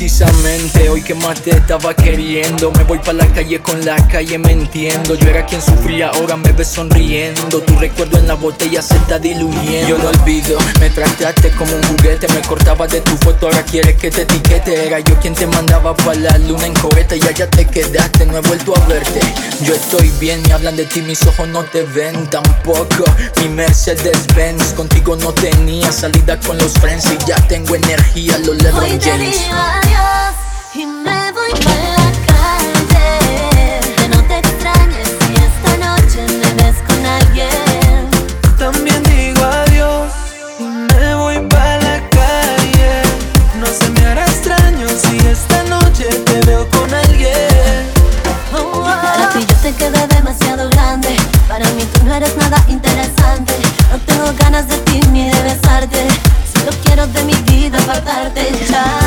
see 0.00 0.08
some 0.08 0.42
men. 0.42 0.69
que 1.10 1.14
más 1.26 1.40
te 1.40 1.50
estaba 1.50 1.92
queriendo. 1.92 2.70
Me 2.70 2.84
voy 2.84 3.00
pa' 3.00 3.12
la 3.12 3.26
calle 3.26 3.60
con 3.60 3.84
la 3.84 3.96
calle, 4.06 4.38
me 4.38 4.52
entiendo. 4.52 5.16
Yo 5.16 5.28
era 5.28 5.44
quien 5.44 5.60
sufría, 5.60 6.10
ahora 6.10 6.36
me 6.36 6.52
ves 6.52 6.68
sonriendo. 6.68 7.60
Tu 7.62 7.76
recuerdo 7.80 8.16
en 8.18 8.28
la 8.28 8.34
botella 8.34 8.80
se 8.80 8.94
está 8.94 9.18
diluyendo. 9.18 9.88
Yo 9.88 9.98
no 9.98 10.08
olvido, 10.08 10.56
me 10.78 10.88
trataste 10.88 11.50
como 11.58 11.74
un 11.74 11.82
juguete. 11.82 12.28
Me 12.32 12.40
cortaba 12.42 12.86
de 12.86 13.00
tu 13.00 13.16
foto, 13.16 13.46
ahora 13.46 13.64
quieres 13.64 13.96
que 13.96 14.08
te 14.08 14.22
etiquete. 14.22 14.86
Era 14.86 15.00
yo 15.00 15.18
quien 15.18 15.34
te 15.34 15.48
mandaba 15.48 15.96
pa' 15.96 16.14
la 16.14 16.38
luna 16.38 16.66
en 16.66 16.74
cohete. 16.74 17.16
Y 17.16 17.26
allá 17.26 17.50
te 17.50 17.64
quedaste, 17.64 18.26
no 18.26 18.38
he 18.38 18.42
vuelto 18.42 18.72
a 18.76 18.86
verte. 18.86 19.20
Yo 19.62 19.74
estoy 19.74 20.12
bien, 20.20 20.40
me 20.46 20.52
hablan 20.52 20.76
de 20.76 20.84
ti, 20.84 21.02
mis 21.02 21.26
ojos 21.26 21.48
no 21.48 21.64
te 21.64 21.82
ven 21.82 22.28
tampoco. 22.28 23.04
Mi 23.40 23.48
Mercedes-Benz, 23.48 24.74
contigo 24.74 25.16
no 25.16 25.32
tenía 25.32 25.90
salida 25.90 26.38
con 26.38 26.56
los 26.58 26.72
friends. 26.74 27.06
Y 27.06 27.18
ya 27.26 27.36
tengo 27.48 27.74
energía, 27.74 28.38
los 28.38 28.62
LeBron 28.62 29.00
James. 29.00 29.40
adiós. 29.50 30.49
Y 30.72 30.86
me 30.86 31.32
voy 31.32 31.50
a 31.66 31.78
la 31.98 32.12
calle. 32.28 33.80
Que 33.96 34.08
no 34.08 34.22
te 34.22 34.38
extrañes 34.38 35.08
si 35.18 35.34
esta 35.34 35.76
noche 35.78 36.26
me 36.38 36.62
ves 36.62 36.76
con 36.86 37.04
alguien. 37.04 38.08
También 38.56 39.02
digo 39.02 39.44
adiós. 39.44 40.12
Y 40.60 40.62
me 40.62 41.14
voy 41.16 41.36
a 41.36 41.76
la 41.78 42.08
calle. 42.10 43.02
No 43.58 43.66
se 43.66 43.90
me 43.90 44.06
hará 44.06 44.24
extraño 44.24 44.86
si 44.90 45.16
esta 45.26 45.64
noche 45.64 46.04
te 46.04 46.40
veo 46.46 46.68
con 46.70 46.94
alguien. 46.94 47.90
Para 48.52 49.28
que 49.32 49.40
yo 49.40 49.54
te 49.62 49.74
quedé 49.74 50.06
demasiado 50.06 50.70
grande. 50.70 51.16
Para 51.48 51.68
mí 51.70 51.82
tú 51.92 52.04
no 52.04 52.14
eres 52.14 52.36
nada 52.36 52.64
interesante. 52.68 53.54
No 53.90 53.98
tengo 54.06 54.32
ganas 54.38 54.68
de 54.68 54.76
ti 54.78 55.00
ni 55.10 55.30
de 55.30 55.42
besarte. 55.42 56.06
Solo 56.52 56.70
quiero 56.84 57.08
de 57.08 57.24
mi 57.24 57.34
vida 57.34 57.78
faltarte 57.80 58.52
ya. 58.70 58.99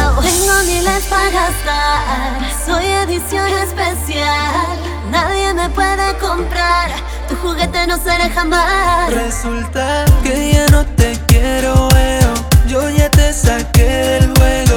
Soy 2.66 2.86
edición 2.86 3.48
especial, 3.60 4.78
nadie 5.12 5.54
me 5.54 5.70
puede 5.70 6.18
comprar. 6.18 6.92
Tu 7.30 7.36
juguete 7.38 7.88
no 7.88 7.98
seré 7.98 8.30
jamás. 8.30 9.14
Resulta 9.14 10.06
que 10.24 10.54
ya 10.54 10.68
no 10.68 10.86
te 10.86 11.18
quiero, 11.28 11.88
veo. 11.90 12.34
Yo 12.68 12.90
ya 12.90 13.10
te 13.10 13.32
saqué 13.32 13.84
del 13.84 14.34
juego. 14.38 14.73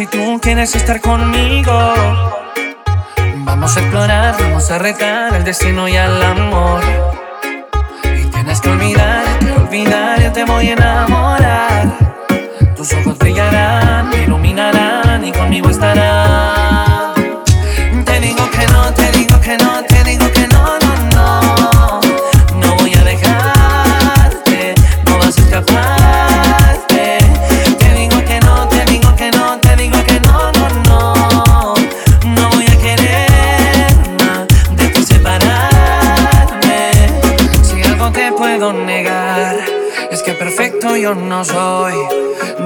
si 0.00 0.06
tú 0.06 0.40
quieres 0.40 0.74
estar 0.74 0.98
conmigo. 1.02 1.70
Vamos 3.44 3.76
a 3.76 3.80
explorar, 3.80 4.34
vamos 4.40 4.70
a 4.70 4.78
retar 4.78 5.34
al 5.34 5.44
destino 5.44 5.86
y 5.88 5.96
al 5.96 6.22
amor. 6.22 6.49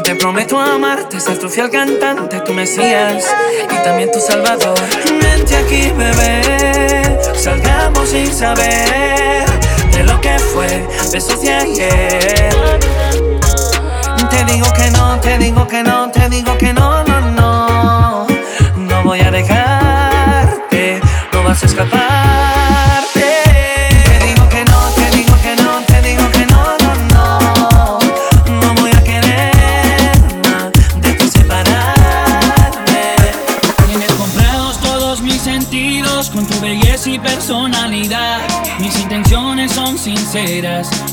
Te 0.03 0.15
prometo 0.15 0.59
amarte, 0.59 1.21
ser 1.21 1.39
tu 1.39 1.49
fiel 1.49 1.71
cantante, 1.71 2.41
tu 2.41 2.53
Mesías 2.55 3.25
y 3.65 3.85
también 3.85 4.11
tu 4.11 4.19
Salvador. 4.19 4.79
Vente 5.23 5.57
aquí, 5.57 5.93
bebé, 5.93 7.19
salgamos 7.35 8.09
sin 8.09 8.33
saber 8.33 9.45
de 9.93 10.05
lo 10.05 10.21
que 10.21 10.39
fue, 10.39 10.87
besos 11.13 11.41
de 11.43 11.53
ayer. 11.53 12.55
Te 14.31 14.45
digo 14.53 14.67
que 14.75 14.91
no, 14.91 15.21
te 15.21 15.39
digo 15.39 15.67
que 15.67 15.83
no, 15.83 16.11
te 16.11 16.29
digo 16.29 16.57
que 16.57 16.73
no, 16.73 17.05
no, 17.05 17.21
no. 17.21 18.27
No 18.77 19.03
voy 19.05 19.21
a 19.21 19.31
dejarte, 19.31 21.01
no 21.33 21.43
vas 21.43 21.63
a 21.63 21.67
escapar. 21.67 22.44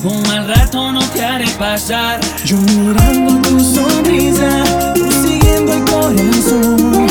Un 0.03 0.19
mal 0.23 0.47
rato 0.47 0.91
no 0.91 0.99
te 1.09 1.23
haré 1.23 1.47
pasar. 1.59 2.19
Yo 2.43 2.57
mirando 2.57 3.39
tu 3.47 3.59
sonrisa, 3.59 4.63
consiguiendo 4.95 5.73
el 5.73 5.83
corazón, 5.83 7.07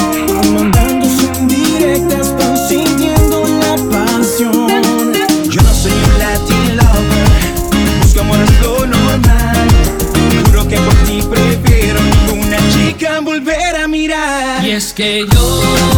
mandando 0.53 1.07
sin 1.07 1.47
directas, 1.47 2.34
pero 2.36 2.57
sintiendo 2.68 3.45
la 3.61 3.76
pasión. 3.91 5.12
Yo 5.49 5.62
no 5.62 5.72
soy 5.72 5.93
un 5.93 6.18
Latin 6.18 6.76
lover, 6.78 8.03
buscamos 8.03 8.38
lo 8.61 8.86
normal. 8.86 9.68
Juro 10.47 10.66
que 10.66 10.76
por 10.78 10.95
ti 11.07 11.22
prefiero 11.22 12.01
ninguna 12.26 12.59
chica 12.72 13.20
volver 13.20 13.76
a 13.76 13.86
mirar. 13.86 14.64
Y 14.64 14.72
es 14.72 14.93
que 14.93 15.26
yo. 15.32 15.89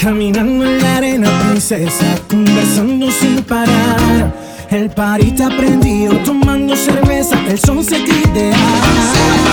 Caminando 0.00 0.64
en 0.64 0.80
la 0.80 0.96
arena, 0.96 1.28
princesa, 1.50 2.18
conversando 2.26 3.10
sin 3.10 3.42
parar. 3.42 4.34
El 4.70 4.88
parita 4.88 5.50
prendido, 5.50 6.16
tomando 6.24 6.74
cerveza, 6.74 7.38
el 7.46 7.58
son 7.58 7.84
se 7.84 7.98
ideal. 7.98 8.56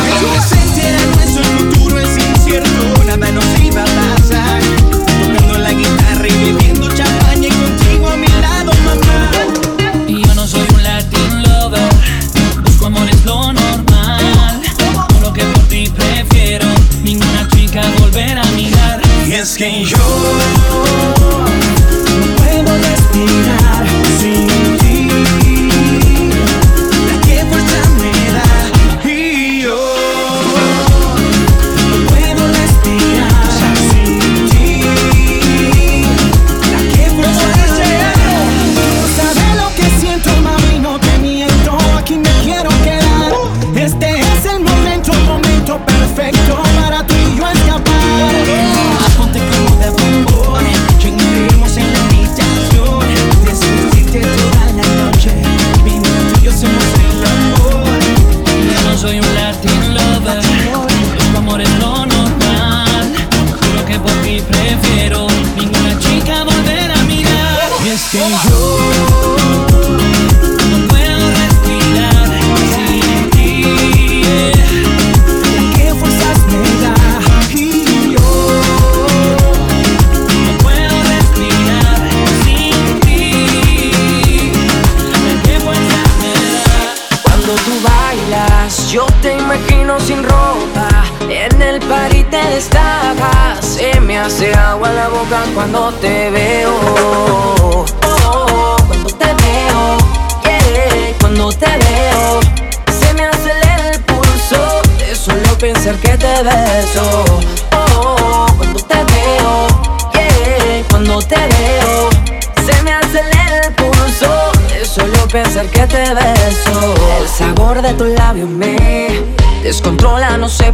La 0.05 0.15
adolescencia 0.15 0.89
era 0.89 1.05
nuestro, 1.05 1.41
el 1.41 1.73
futuro 1.73 1.99
es 1.99 2.17
incierto, 2.17 3.03
nada 3.05 3.29
nos 3.29 3.59
iba 3.59 3.81
a 3.81 3.85
pasar. 3.85 4.76
Aşkın 19.57 19.73
you. 19.73 20.56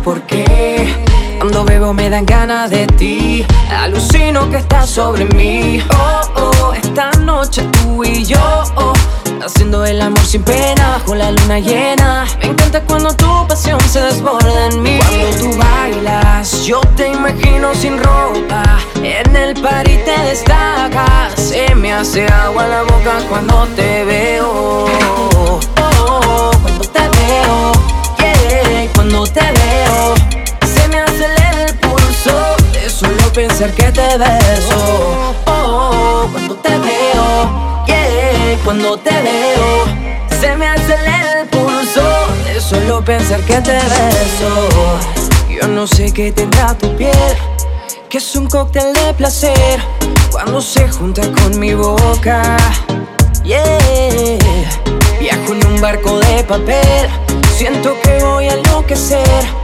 Por 0.04 0.22
qué. 0.24 0.94
Cuando 1.40 1.64
bebo 1.64 1.94
me 1.94 2.10
dan 2.10 2.26
ganas 2.26 2.70
de 2.70 2.86
ti. 2.88 3.46
Alucino 3.70 4.50
que 4.50 4.58
estás 4.58 4.90
sobre 4.90 5.26
mí. 5.26 5.82
Oh, 5.90 6.42
oh, 6.42 6.74
esta 6.74 7.12
noche 7.20 7.64
tú 7.72 8.04
y 8.04 8.26
yo. 8.26 8.64
oh, 8.76 8.94
haciendo 9.44 9.86
el 9.86 10.02
amor 10.02 10.26
sin 10.26 10.44
pena 10.44 10.90
bajo 10.90 11.16
la 11.16 11.32
luna 11.32 11.60
llena. 11.60 12.26
Me 12.40 12.48
encanta 12.48 12.82
cuando 12.82 13.14
tu 13.16 13.48
pasión 13.48 13.80
se 13.82 14.02
desborda 14.02 14.68
en 14.68 14.82
mí. 14.84 15.00
Cuando 15.00 15.38
tú 15.38 15.58
bailas, 15.58 16.66
yo 16.66 16.82
te 16.96 17.10
imagino 17.10 17.74
sin 17.74 17.98
ropa. 17.98 18.64
En 18.96 19.36
el 19.36 19.60
party 19.62 19.98
te 20.06 20.18
destacas. 20.26 21.34
Se 21.36 21.74
me 21.76 21.94
hace 21.94 22.28
agua 22.28 22.68
la 22.68 22.84
boca 22.84 23.20
cuando 23.30 23.68
te 23.76 24.04
veo. 24.06 24.50
Oh, 24.52 25.60
oh, 25.78 26.52
cuando 26.62 26.86
te 26.86 27.00
veo. 27.00 27.72
Yeah, 28.20 28.90
cuando 28.94 29.24
te 29.26 29.42
veo. 29.42 29.83
Pensar 33.34 33.72
que 33.72 33.92
te 33.92 34.18
beso. 34.18 35.34
Oh, 35.48 36.28
cuando 36.32 36.56
te 36.56 36.70
veo, 36.70 37.86
yeah, 37.88 38.58
cuando 38.64 38.98
te 38.98 39.10
veo, 39.10 39.86
se 40.40 40.56
me 40.56 40.68
acelera 40.68 41.42
el 41.42 41.48
pulso 41.48 42.02
de 42.46 42.62
solo 42.62 43.04
pensar 43.04 43.42
que 43.42 43.60
te 43.60 43.74
beso. 43.74 44.70
Yo 45.50 45.68
no 45.68 45.88
sé 45.88 46.14
qué 46.14 46.32
tendrá 46.32 46.76
tu 46.76 46.96
piel, 46.96 47.38
que 48.08 48.20
es 48.20 48.36
un 48.36 48.48
cóctel 48.48 48.94
de 48.94 49.14
placer 49.16 49.80
cuando 50.32 50.62
se 50.62 50.88
junta 50.90 51.24
con 51.32 51.60
mi 51.60 51.74
boca. 51.74 52.58
Yeah, 53.44 54.38
viajo 55.20 55.54
en 55.54 55.66
un 55.66 55.82
barco 55.82 56.20
de 56.20 56.44
papel, 56.44 57.10
siento 57.58 57.96
que 58.04 58.24
voy 58.24 58.48
a 58.48 58.54
enloquecer 58.54 59.63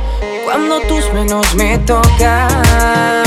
cuando 0.49 0.81
tus 0.81 1.13
manos 1.13 1.53
me 1.53 1.77
tocan. 1.79 3.23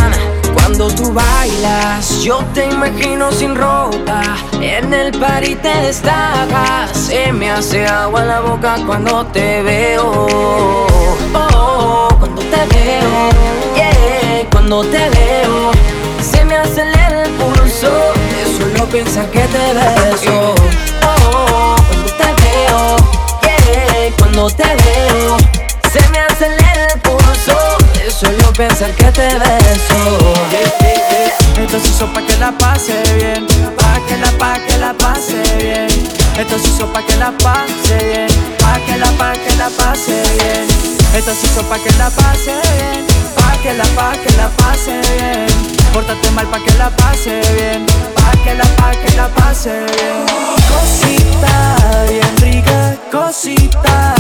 Cuando 0.55 0.89
tú 0.89 1.13
bailas, 1.13 2.21
yo 2.23 2.43
te 2.53 2.67
imagino 2.67 3.31
sin 3.31 3.55
ropa. 3.55 4.23
En 4.61 4.93
el 4.93 5.13
party 5.13 5.55
te 5.55 5.69
destacas. 5.83 6.91
Se 6.91 7.33
me 7.33 7.49
hace 7.49 7.87
agua 7.87 8.25
la 8.25 8.41
boca 8.41 8.77
cuando 8.87 9.25
te 9.27 9.63
veo. 9.63 10.27
Oh, 11.33 12.09
cuando 12.19 12.43
te 12.43 12.67
veo. 12.75 13.31
Yeah, 13.77 14.49
cuando 14.51 14.83
te 14.83 15.09
veo. 15.11 15.71
Se 16.21 16.45
me 16.45 16.57
acelera 16.57 17.23
el 17.23 17.31
pulso. 17.35 17.91
Solo 18.59 18.87
pensar 18.87 19.31
que 19.31 19.43
te 19.43 19.75
beso. 19.75 20.55
Oh, 21.07 21.77
cuando 21.89 22.13
te 22.15 22.29
veo. 22.43 22.97
Yeah, 23.43 24.17
cuando 24.19 24.51
te 24.51 24.65
veo. 24.65 25.37
Se 25.93 26.01
me 26.09 26.19
acelera 26.19 26.85
el 26.85 27.01
pulso 27.01 27.02
solo 28.23 28.53
pensar 28.53 28.93
que 28.93 29.11
te 29.11 29.29
beso. 29.39 30.01
Esto 31.59 31.81
se 31.81 31.89
hizo 31.89 32.07
pa' 32.13 32.23
que 32.23 32.37
la 32.39 32.53
pase 32.53 32.95
bien, 33.17 33.47
pa' 33.77 33.99
que 34.07 34.17
la, 34.17 34.31
pa' 34.39 34.59
que 34.67 34.79
la 34.79 34.93
pase 34.95 35.43
bien. 35.59 35.89
Esto 36.39 36.59
se 36.59 36.69
hizo 36.69 36.87
pa' 36.93 37.03
que 37.03 37.17
la 37.17 37.33
pase 37.33 37.97
bien, 38.11 38.29
pa' 38.59 38.79
que 38.87 38.97
la, 38.97 39.11
pa' 39.19 39.33
que 39.33 39.57
la 39.57 39.69
pase 39.71 40.23
bien. 40.39 40.67
Esto 41.17 41.33
se 41.35 41.47
hizo 41.47 41.63
pa' 41.69 41.79
que 41.79 41.91
la 41.99 42.11
pase 42.11 42.55
bien, 42.77 43.05
pa' 43.37 43.57
que 43.63 43.75
la, 43.75 43.85
pa' 43.97 44.13
que 44.13 44.31
la 44.37 44.49
pase 44.61 45.01
bien. 45.17 45.47
Pórtate 45.93 46.31
mal 46.31 46.47
pa' 46.47 46.61
que 46.65 46.73
la 46.79 46.91
pase 46.91 47.41
bien, 47.57 47.87
pa' 48.15 48.33
que 48.45 48.55
la, 48.55 48.65
pa' 48.77 48.93
que 48.93 49.17
la 49.17 49.29
pase 49.29 49.73
bien. 49.97 50.27
Cosita 50.71 51.55
bien 52.09 52.37
rica, 52.39 52.97
cosita 53.11 54.12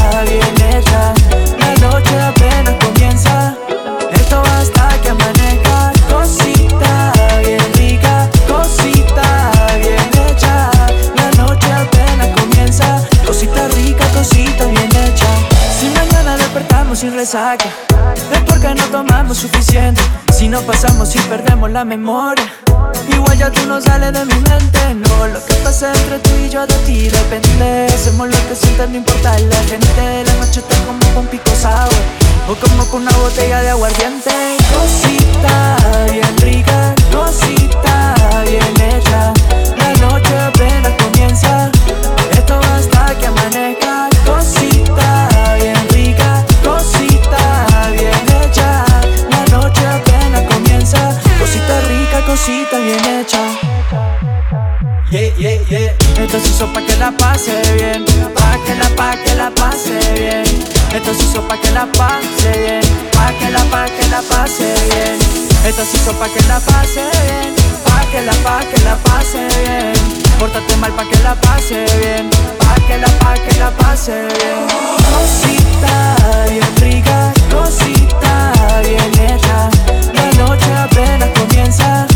la 21.72 21.84
memoria. 21.84 22.44
Igual 23.08 23.38
ya 23.38 23.50
tú 23.50 23.66
no 23.66 23.80
sales 23.80 24.12
de 24.12 24.24
mi 24.26 24.34
mente, 24.34 24.94
no. 24.94 25.26
Lo 25.26 25.44
que 25.44 25.54
pasa 25.64 25.92
entre 25.94 26.18
tú 26.18 26.30
y 26.44 26.50
yo 26.50 26.66
de 26.66 26.74
ti 26.86 27.08
depende. 27.08 27.86
Hacemos 27.86 28.28
lo 28.28 28.36
que 28.48 28.54
sientes, 28.54 28.90
no 28.90 28.96
importa 28.96 29.38
la 29.38 29.56
gente. 29.64 30.24
La 30.26 30.34
noche 30.34 30.60
está 30.60 30.76
como 30.84 31.14
con 31.14 31.26
pico 31.26 31.50
sour 31.60 31.88
O 32.48 32.54
como 32.54 32.84
con 32.90 33.02
una 33.02 33.12
botella 33.18 33.62
de 33.62 33.70
aguardiente. 33.70 34.30
Cosita 34.74 35.76
bien 36.10 36.36
rica, 36.38 36.94
cosita 37.10 38.14
bien 38.46 38.90
hecha. 38.90 39.32
La 39.78 39.92
noche 40.06 40.38
apenas 40.38 40.92
comienza. 41.02 41.70
Esto 42.32 42.60
hasta 42.76 43.18
que 43.18 43.26
amanezca 43.26 43.81
cosita 52.32 52.78
bien 52.78 53.04
hecha 53.04 53.44
Yeah, 55.10 55.36
yeah, 55.36 55.60
yeah. 55.68 55.92
Esto 56.16 56.40
se 56.40 56.48
hizo 56.48 56.72
pa' 56.72 56.80
que 56.80 56.96
la 56.96 57.10
pase 57.10 57.52
bien, 57.76 58.06
pa' 58.34 58.56
que 58.64 58.74
la, 58.74 58.88
pa' 58.96 59.16
que 59.22 59.34
la 59.34 59.50
pase 59.50 59.98
bien. 60.14 60.44
Esto 60.96 61.12
se 61.12 61.24
hizo 61.24 61.46
pa' 61.46 61.60
que 61.60 61.70
la 61.72 61.84
pase 61.84 62.48
bien, 62.64 62.80
pa' 63.12 63.30
que 63.38 63.50
la, 63.50 63.62
pa' 63.64 63.84
que 63.84 64.08
la 64.08 64.22
pase 64.22 64.72
bien. 64.88 65.18
Esto 65.66 65.84
se 65.84 65.98
hizo 65.98 66.12
pa' 66.14 66.28
que 66.30 66.40
la 66.48 66.58
pase 66.60 67.02
bien, 67.26 67.54
pa' 67.84 68.06
que 68.10 68.22
la, 68.22 68.32
pa' 68.44 68.60
que 68.60 68.80
la 68.84 68.96
pase 68.96 69.46
bien. 69.60 69.92
Pórtate 70.38 70.76
mal 70.76 70.92
pa' 70.92 71.04
que 71.04 71.18
la 71.18 71.34
pase 71.34 71.84
bien, 72.00 72.30
pa' 72.58 72.76
que 72.86 72.96
la, 72.96 73.08
pa' 73.20 73.34
que 73.34 73.58
la 73.58 73.70
pase 73.72 74.12
bien. 74.12 74.64
Cosita 75.12 76.16
bien 76.48 76.76
rica, 76.80 77.34
cosita 77.52 78.52
bien 78.82 79.12
hecha. 79.20 79.68
La 80.14 80.32
noche 80.42 80.72
apenas 80.74 81.28
comienza, 81.38 82.06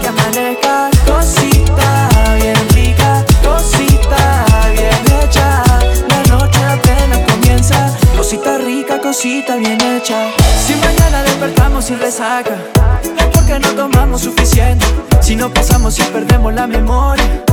que 0.00 0.08
amanezca. 0.08 0.90
Cosita 1.06 2.08
bien 2.36 2.68
rica, 2.74 3.24
cosita 3.42 4.70
bien 4.72 5.22
hecha. 5.22 5.62
La 6.08 6.22
noche 6.34 6.60
apenas 6.64 7.18
comienza, 7.30 7.92
cosita 8.16 8.58
rica, 8.58 9.00
cosita 9.00 9.56
bien 9.56 9.80
hecha. 9.80 10.30
Si 10.66 10.74
mañana 10.76 11.22
despertamos 11.22 11.86
sin 11.86 11.98
resaca, 11.98 12.56
es 13.16 13.26
porque 13.32 13.58
no 13.58 13.68
tomamos 13.70 14.22
suficiente. 14.22 14.86
Si 15.20 15.36
no 15.36 15.52
pasamos 15.52 15.98
y 15.98 16.02
perdemos 16.04 16.54
la 16.54 16.66
memoria, 16.66 17.44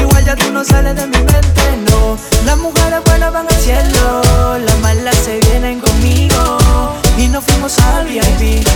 igual 0.00 0.24
ya 0.24 0.36
tú 0.36 0.50
no 0.52 0.64
sales 0.64 0.94
de 0.96 1.06
mi 1.06 1.18
mente, 1.18 1.62
no. 1.90 2.16
Las 2.44 2.58
mujeres 2.58 3.00
buenas 3.06 3.32
van 3.32 3.46
al 3.46 3.56
cielo, 3.56 4.58
las 4.58 4.78
malas 4.80 5.16
se 5.16 5.38
vienen 5.50 5.80
conmigo 5.80 6.58
y 7.16 7.28
nos 7.28 7.44
fuimos 7.44 7.78
al 7.78 8.06
VIP. 8.06 8.66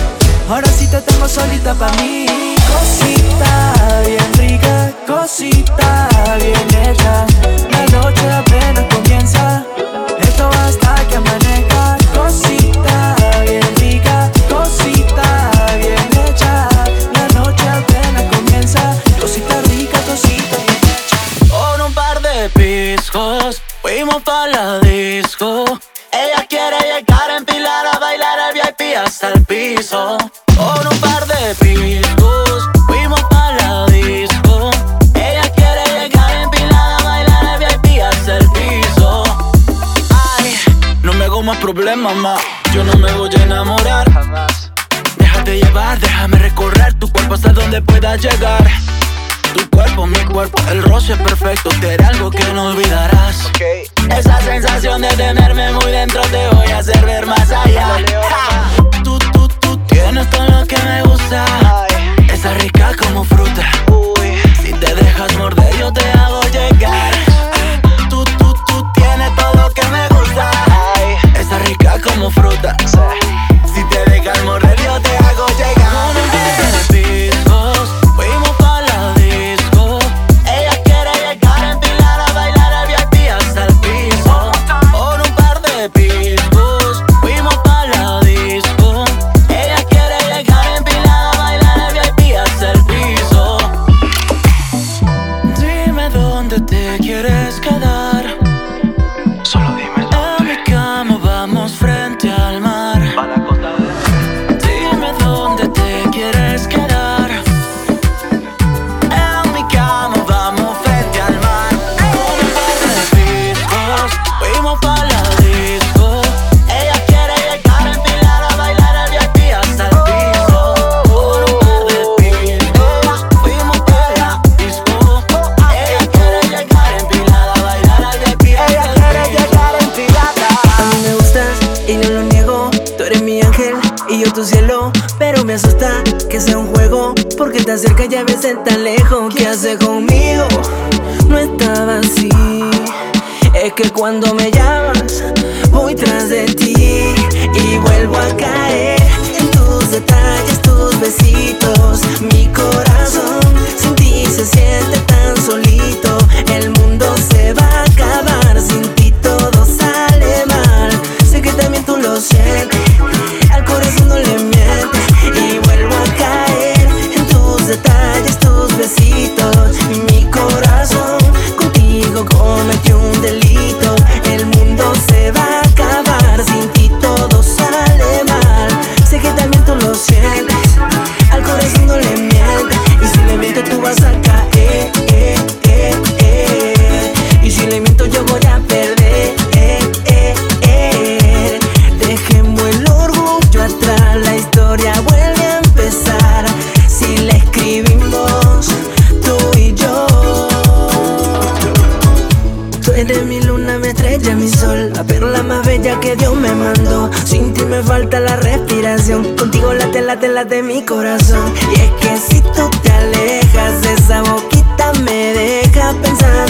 Ahora 0.49 0.67
sí 0.71 0.87
te 0.87 1.01
tengo 1.01 1.27
solita 1.27 1.73
pa' 1.73 1.91
mí. 2.01 2.25
Cosita 2.71 3.73
bien 4.05 4.33
rica, 4.37 4.93
cosita 5.05 6.09
bien 6.39 6.67
hecha. 6.85 7.25
La 7.69 7.85
noche 7.97 8.31
apenas 8.31 8.85
comienza. 8.93 9.63
Esto 10.19 10.49
hasta 10.63 10.95
que 11.07 11.15
amanezca. 11.17 11.97
Cosita 12.15 13.15
bien 13.43 13.75
rica, 13.77 14.31
cosita 14.49 15.61
bien 15.77 16.09
hecha. 16.25 16.69
La 17.13 17.27
noche 17.39 17.67
apenas 17.69 18.23
comienza. 18.35 18.95
Cosita 19.19 19.61
rica, 19.63 19.99
cosita 20.01 20.57
bien 20.65 20.81
hecha. 20.93 21.17
Por 21.49 21.81
un 21.81 21.93
par 21.93 22.21
de 22.21 22.49
piscos 22.49 23.61
fuimos 23.81 24.21
pa' 24.23 24.47
la 24.47 24.79
disco. 24.79 25.56
hasta 29.17 29.33
el 29.33 29.45
piso. 29.45 30.15
Con 30.55 30.87
un 30.87 30.99
par 30.99 31.25
de 31.25 31.55
picos 31.55 32.69
fuimos 32.85 33.19
para 33.23 33.55
la 33.57 33.85
disco. 33.87 34.69
Ella 35.15 35.51
quiere 35.55 35.83
llegar 35.99 36.35
empilada, 36.43 37.03
bailar 37.03 37.63
el 37.63 37.79
VIP 37.89 38.03
hasta 38.03 38.37
el 38.37 38.47
piso. 38.51 39.23
Ay, 40.37 40.55
no 41.01 41.13
me 41.13 41.25
hago 41.25 41.41
más 41.41 41.57
problemas, 41.57 42.15
más. 42.17 42.39
Yo 42.75 42.83
no 42.83 42.93
me 42.93 43.11
voy 43.13 43.29
a 43.35 43.43
enamorar. 43.43 44.11
Jamás. 44.13 44.71
Déjate 45.17 45.61
llevar, 45.61 45.99
déjame 45.99 46.37
recorrer 46.37 46.93
tu 46.99 47.11
cuerpo 47.11 47.33
hasta 47.33 47.53
donde 47.53 47.81
pueda 47.81 48.17
llegar. 48.17 48.67
Tu 49.55 49.67
cuerpo, 49.71 50.05
mi 50.05 50.23
cuerpo, 50.25 50.61
el 50.69 50.83
roce 50.83 51.13
es 51.13 51.19
perfecto, 51.19 51.69
te 51.81 51.93
haré 51.93 52.05
algo 52.05 52.29
que 52.29 52.43
no 52.53 52.67
olvidarás. 52.67 53.47
Okay. 53.47 53.85
Esa 54.15 54.39
sensación 54.41 55.01
de 55.01 55.09
tenerme 55.09 55.71
muy 55.71 55.91
dentro 55.91 56.21
te 56.21 56.47
voy 56.49 56.67
a 56.67 56.77
hacer 56.77 57.03
ver 57.03 57.25
más 57.25 57.51
allá. 57.51 57.97
Ja. 58.29 58.76
Tienes 60.09 60.29
todo 60.29 60.47
lo 60.47 60.65
que 60.65 60.77
me 60.77 61.03
gusta. 61.03 61.45
Esa 62.33 62.53
rica 62.53 62.95
como 62.97 63.25
fruta. 63.25 63.61
Uy. 63.91 64.37
Si 64.63 64.71
te 64.71 64.95
dejas 64.95 65.35
morder, 65.37 65.77
yo 65.77 65.91
te 65.91 66.09
hago 66.11 66.39
llegar. 66.43 67.11
Tú, 68.09 68.23
tú, 68.23 68.53
tú 68.67 68.87
tienes 68.93 69.35
todo 69.35 69.53
lo 69.55 69.69
que 69.71 69.83
me 69.89 70.07
gusta. 70.07 70.49
Esa 71.37 71.59
rica 71.59 71.99
como 72.01 72.31
fruta. 72.31 72.77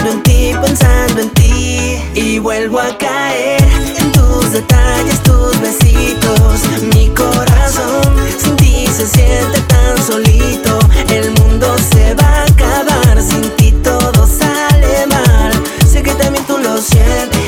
pensando 0.07 0.11
en 0.11 0.23
ti, 0.23 0.55
pensando 0.61 1.21
en 1.21 1.29
ti 1.31 2.01
Y 2.13 2.39
vuelvo 2.39 2.79
a 2.79 2.97
caer 2.97 3.61
en 3.97 4.11
tus 4.11 4.51
detalles, 4.51 5.21
tus 5.23 5.59
besitos. 5.59 6.61
Mi 6.93 7.09
corazón 7.09 8.15
sin 8.37 8.55
ti 8.55 8.87
se 8.87 9.05
siente 9.05 9.59
tan 9.67 9.97
solito. 10.05 10.79
El 11.09 11.31
mundo 11.31 11.75
se 11.91 12.13
va 12.15 12.27
a 12.27 12.43
acabar, 12.45 13.21
sin 13.21 13.49
ti 13.57 13.71
todo 13.83 14.25
sale 14.27 15.05
mal. 15.07 15.51
Sé 15.85 16.01
que 16.01 16.13
también 16.13 16.45
tú 16.45 16.57
lo 16.57 16.77
sientes, 16.77 17.41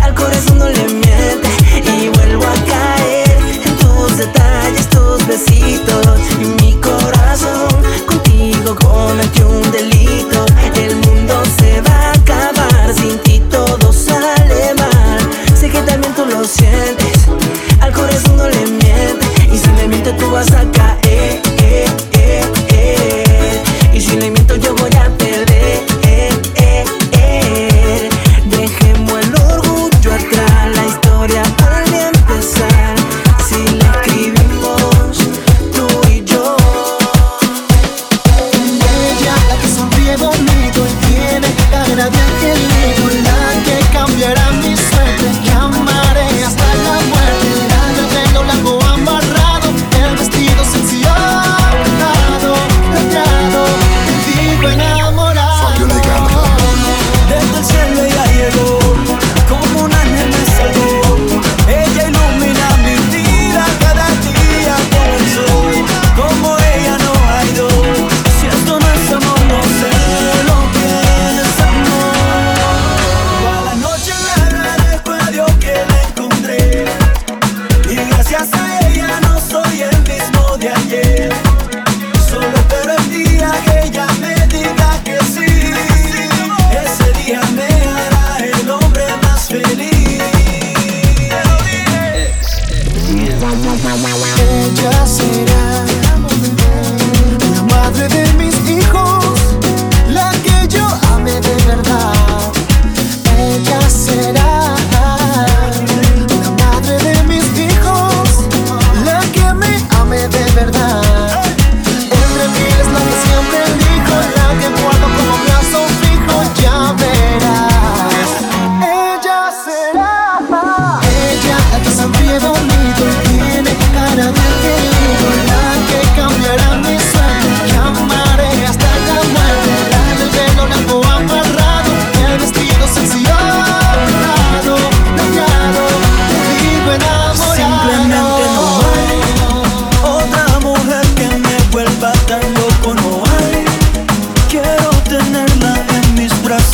al 0.00 0.14
corazón 0.14 0.58
no 0.58 0.68
le 0.68 0.84
mientes 0.88 1.52
Y 2.00 2.08
vuelvo 2.08 2.44
a 2.44 2.54
caer 2.72 3.38
en 3.64 3.76
tus 3.76 4.18
detalles, 4.18 4.88
tus 4.90 5.26
besitos. 5.26 5.95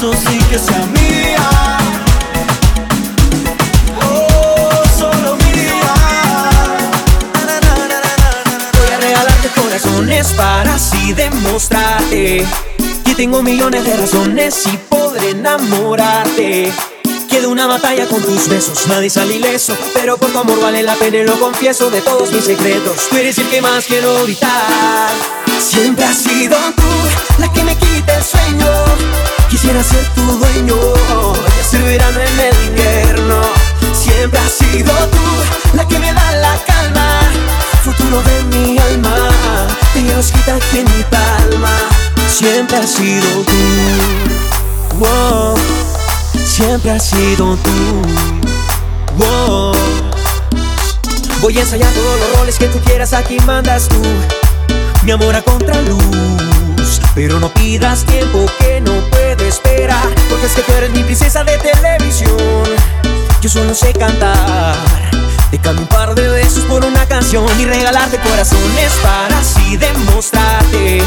Eso 0.02 0.12
sí 0.28 0.38
que 0.50 0.58
sea 0.58 0.84
mía. 0.86 1.48
Oh, 4.02 4.82
solo 4.98 5.36
mía. 5.36 5.94
Voy 8.72 8.94
a 8.94 8.98
regalarte 8.98 9.48
corazones 9.60 10.26
para 10.32 10.74
así 10.74 11.12
demostrarte 11.12 12.44
que 13.04 13.14
tengo 13.14 13.44
millones 13.44 13.84
de 13.84 13.96
razones 13.96 14.66
y 14.66 14.76
podré 14.76 15.30
enamorarte. 15.30 16.72
Queda 17.30 17.46
una 17.46 17.68
batalla 17.68 18.08
con 18.08 18.20
tus 18.22 18.48
besos, 18.48 18.88
nadie 18.88 19.08
sale 19.08 19.36
ileso 19.36 19.74
Pero 19.94 20.18
por 20.18 20.30
tu 20.32 20.38
amor 20.38 20.60
vale 20.60 20.82
la 20.82 20.94
pena 20.96 21.16
y 21.16 21.24
lo 21.24 21.40
confieso 21.40 21.90
de 21.90 22.02
todos 22.02 22.30
mis 22.30 22.44
secretos 22.44 23.08
Tú 23.08 23.16
eres 23.16 23.38
el 23.38 23.48
que 23.48 23.62
más 23.62 23.86
quiero 23.86 24.22
gritar 24.24 25.41
Siempre 25.60 26.04
has 26.04 26.16
sido 26.16 26.56
tú 26.76 26.82
la 27.38 27.52
que 27.52 27.62
me 27.64 27.76
quita 27.76 28.16
el 28.16 28.24
sueño. 28.24 28.66
Quisiera 29.50 29.82
ser 29.82 30.04
tu 30.14 30.22
dueño 30.22 30.76
y 30.76 31.60
hacer 31.60 31.82
verano 31.82 32.20
en 32.20 32.40
el 32.40 32.64
invierno 32.68 33.42
Siempre 33.92 34.38
has 34.38 34.52
sido 34.52 34.92
tú 35.08 35.76
la 35.76 35.86
que 35.86 35.98
me 35.98 36.12
da 36.12 36.32
la 36.36 36.56
calma. 36.66 37.20
Futuro 37.84 38.22
de 38.22 38.44
mi 38.44 38.78
alma, 38.78 39.16
Dios 39.94 40.32
quita 40.32 40.56
aquí 40.56 40.78
en 40.78 40.96
mi 40.96 41.02
palma. 41.04 41.70
Siempre 42.28 42.78
has 42.78 42.90
sido 42.90 43.42
tú. 43.44 44.98
Wow. 44.98 45.56
Siempre 46.44 46.92
has 46.92 47.04
sido 47.04 47.56
tú. 47.56 48.02
Wow. 49.16 49.72
Voy 51.40 51.58
a 51.58 51.60
ensayar 51.60 51.92
todos 51.92 52.20
los 52.20 52.38
roles 52.38 52.58
que 52.58 52.68
tú 52.68 52.78
quieras, 52.80 53.12
aquí 53.12 53.38
mandas 53.40 53.88
tú 53.88 54.41
Mi 55.04 55.10
amor 55.10 55.34
a 55.34 55.42
contraluz 55.42 57.00
Pero 57.14 57.40
no 57.40 57.52
pidas 57.54 58.04
tiempo 58.04 58.46
que 58.58 58.80
no 58.80 58.92
puedo 59.10 59.44
esperar 59.44 60.08
Porque 60.28 60.46
es 60.46 60.52
que 60.52 60.62
tú 60.62 60.72
eres 60.72 60.90
mi 60.90 61.02
princesa 61.02 61.42
de 61.42 61.58
televisión. 61.58 62.36
Yo 63.40 63.48
solo 63.48 63.74
sé 63.74 63.92
cantar 63.92 64.76
Te 65.50 65.58
cambio 65.58 65.82
un 65.82 65.88
par 65.88 66.14
de 66.14 66.28
besos 66.28 66.64
por 66.64 66.84
una 66.84 67.04
canción 67.06 67.44
Y 67.58 67.64
regalarte 67.64 68.18
corazones 68.18 68.92
para 69.02 69.38
así 69.38 69.76
demostrarte 69.76 71.02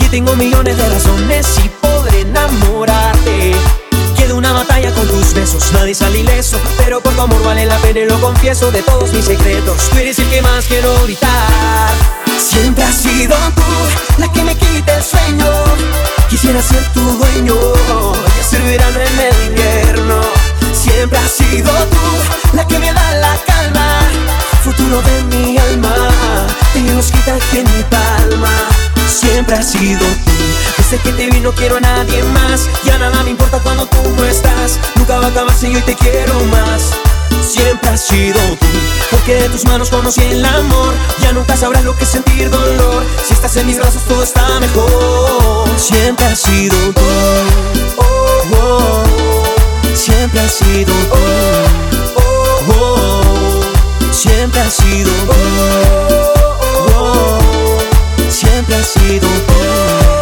Que 0.00 0.08
tengo 0.10 0.34
millones 0.34 0.76
de 0.76 0.88
razones 0.88 1.46
y 1.64 1.68
podré 1.68 2.22
enamorarte. 2.22 3.52
Queda 4.16 4.34
una 4.34 4.52
batalla 4.52 4.92
con 4.92 5.06
tus 5.06 5.32
besos, 5.32 5.72
nadie 5.72 5.94
sale 5.94 6.18
ileso 6.18 6.58
Pero 6.78 7.00
por 7.00 7.14
tu 7.14 7.20
amor 7.20 7.42
vale 7.44 7.66
la 7.66 7.76
pena 7.76 8.00
y 8.00 8.06
lo 8.06 8.20
confieso 8.20 8.72
de 8.72 8.82
todos 8.82 9.12
mis 9.12 9.26
secretos. 9.26 9.90
Tú 9.90 9.98
eres 9.98 10.18
el 10.18 10.28
que 10.28 10.42
más 10.42 10.64
quiero 10.64 10.92
gritar 11.04 12.17
Siempre 12.40 12.84
has 12.84 12.94
sido 12.94 13.34
tú 13.56 13.62
la 14.18 14.30
que 14.32 14.42
me 14.44 14.54
quita 14.54 14.96
el 14.96 15.02
sueño. 15.02 15.46
Quisiera 16.30 16.62
ser 16.62 16.84
tu 16.92 17.00
dueño 17.00 17.54
y 17.54 18.40
hacer 18.40 18.62
verano 18.62 19.00
en 19.00 19.18
el 19.18 19.46
invierno. 19.48 20.20
Siempre 20.72 21.18
has 21.18 21.32
sido 21.32 21.70
tú 21.70 22.56
la 22.56 22.64
que 22.66 22.78
me 22.78 22.92
da 22.92 23.14
la 23.14 23.36
calma. 23.44 24.00
Futuro 24.62 25.02
de 25.02 25.36
mi 25.36 25.58
alma, 25.58 25.94
Dios 26.74 27.06
quita 27.10 27.34
aquí 27.34 27.58
en 27.58 27.76
mi 27.76 27.82
palma. 27.84 28.52
Siempre 29.08 29.56
has 29.56 29.72
sido 29.72 29.98
tú. 29.98 30.32
Desde 30.76 30.98
que 30.98 31.12
te 31.12 31.30
vi 31.30 31.40
no 31.40 31.52
quiero 31.52 31.78
a 31.78 31.80
nadie 31.80 32.22
más. 32.22 32.68
Ya 32.84 32.98
nada 32.98 33.20
me 33.24 33.30
importa 33.30 33.58
cuando 33.58 33.84
tú 33.86 34.10
no 34.16 34.24
estás. 34.24 34.78
Nunca 34.94 35.18
va 35.18 35.26
a 35.26 35.30
acabar 35.30 35.54
si 35.54 35.72
te 35.82 35.94
quiero 35.96 36.34
más 36.44 36.92
Siempre 37.42 37.90
has 37.90 38.06
sido 38.06 38.40
tú. 38.60 38.66
Porque 39.10 39.34
de 39.34 39.48
tus 39.48 39.64
manos 39.64 39.88
conocí 39.88 40.20
el 40.20 40.44
amor 40.44 40.94
Ya 41.22 41.32
nunca 41.32 41.56
sabrás 41.56 41.84
lo 41.84 41.96
que 41.96 42.04
sentir 42.04 42.50
dolor. 42.50 43.04
Si 43.26 43.34
estás 43.34 43.56
en 43.56 43.66
mis 43.66 43.78
brazos 43.78 44.02
todo 44.02 44.22
está 44.22 44.60
mejor. 44.60 45.68
Siempre 45.78 46.24
has 46.26 46.40
sido 46.40 46.76
tú. 46.92 47.02
Oh, 47.96 48.42
oh. 48.60 49.04
Siempre 49.94 50.40
has 50.40 50.52
sido 50.52 50.92
tú. 51.10 51.16
Oh, 52.16 52.72
oh. 52.80 54.12
Siempre 54.12 54.60
has 54.60 54.74
sido 54.74 55.10
tú. 55.10 55.32
Oh, 56.94 57.38
Siempre 58.28 58.76
has 58.76 58.86
sido 58.86 59.28
tú 59.28 60.17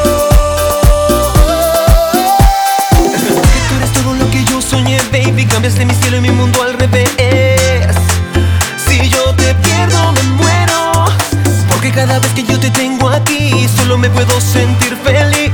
soñé, 4.87 4.99
baby 5.13 5.47
Cambiaste 5.47 5.85
mi 5.85 5.95
cielo 5.95 6.19
y 6.19 6.21
mi 6.21 6.31
mundo 6.31 6.63
al 6.63 6.75
revés. 6.75 7.11
Si 8.87 9.09
yo 9.09 9.35
te 9.35 9.55
pierdo 9.55 10.13
me 10.13 10.23
muero 10.23 11.05
Porque 11.71 11.91
cada 11.91 12.19
vez 12.19 12.31
que 12.33 12.45
yo 12.45 12.59
te 12.59 12.71
tengo 12.71 13.09
aquí 13.09 13.69
Solo 13.77 13.99
me 13.99 14.09
puedo 14.11 14.41
sentir 14.41 14.97
feliz 15.05 15.51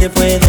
te 0.00 0.08
puede 0.08 0.39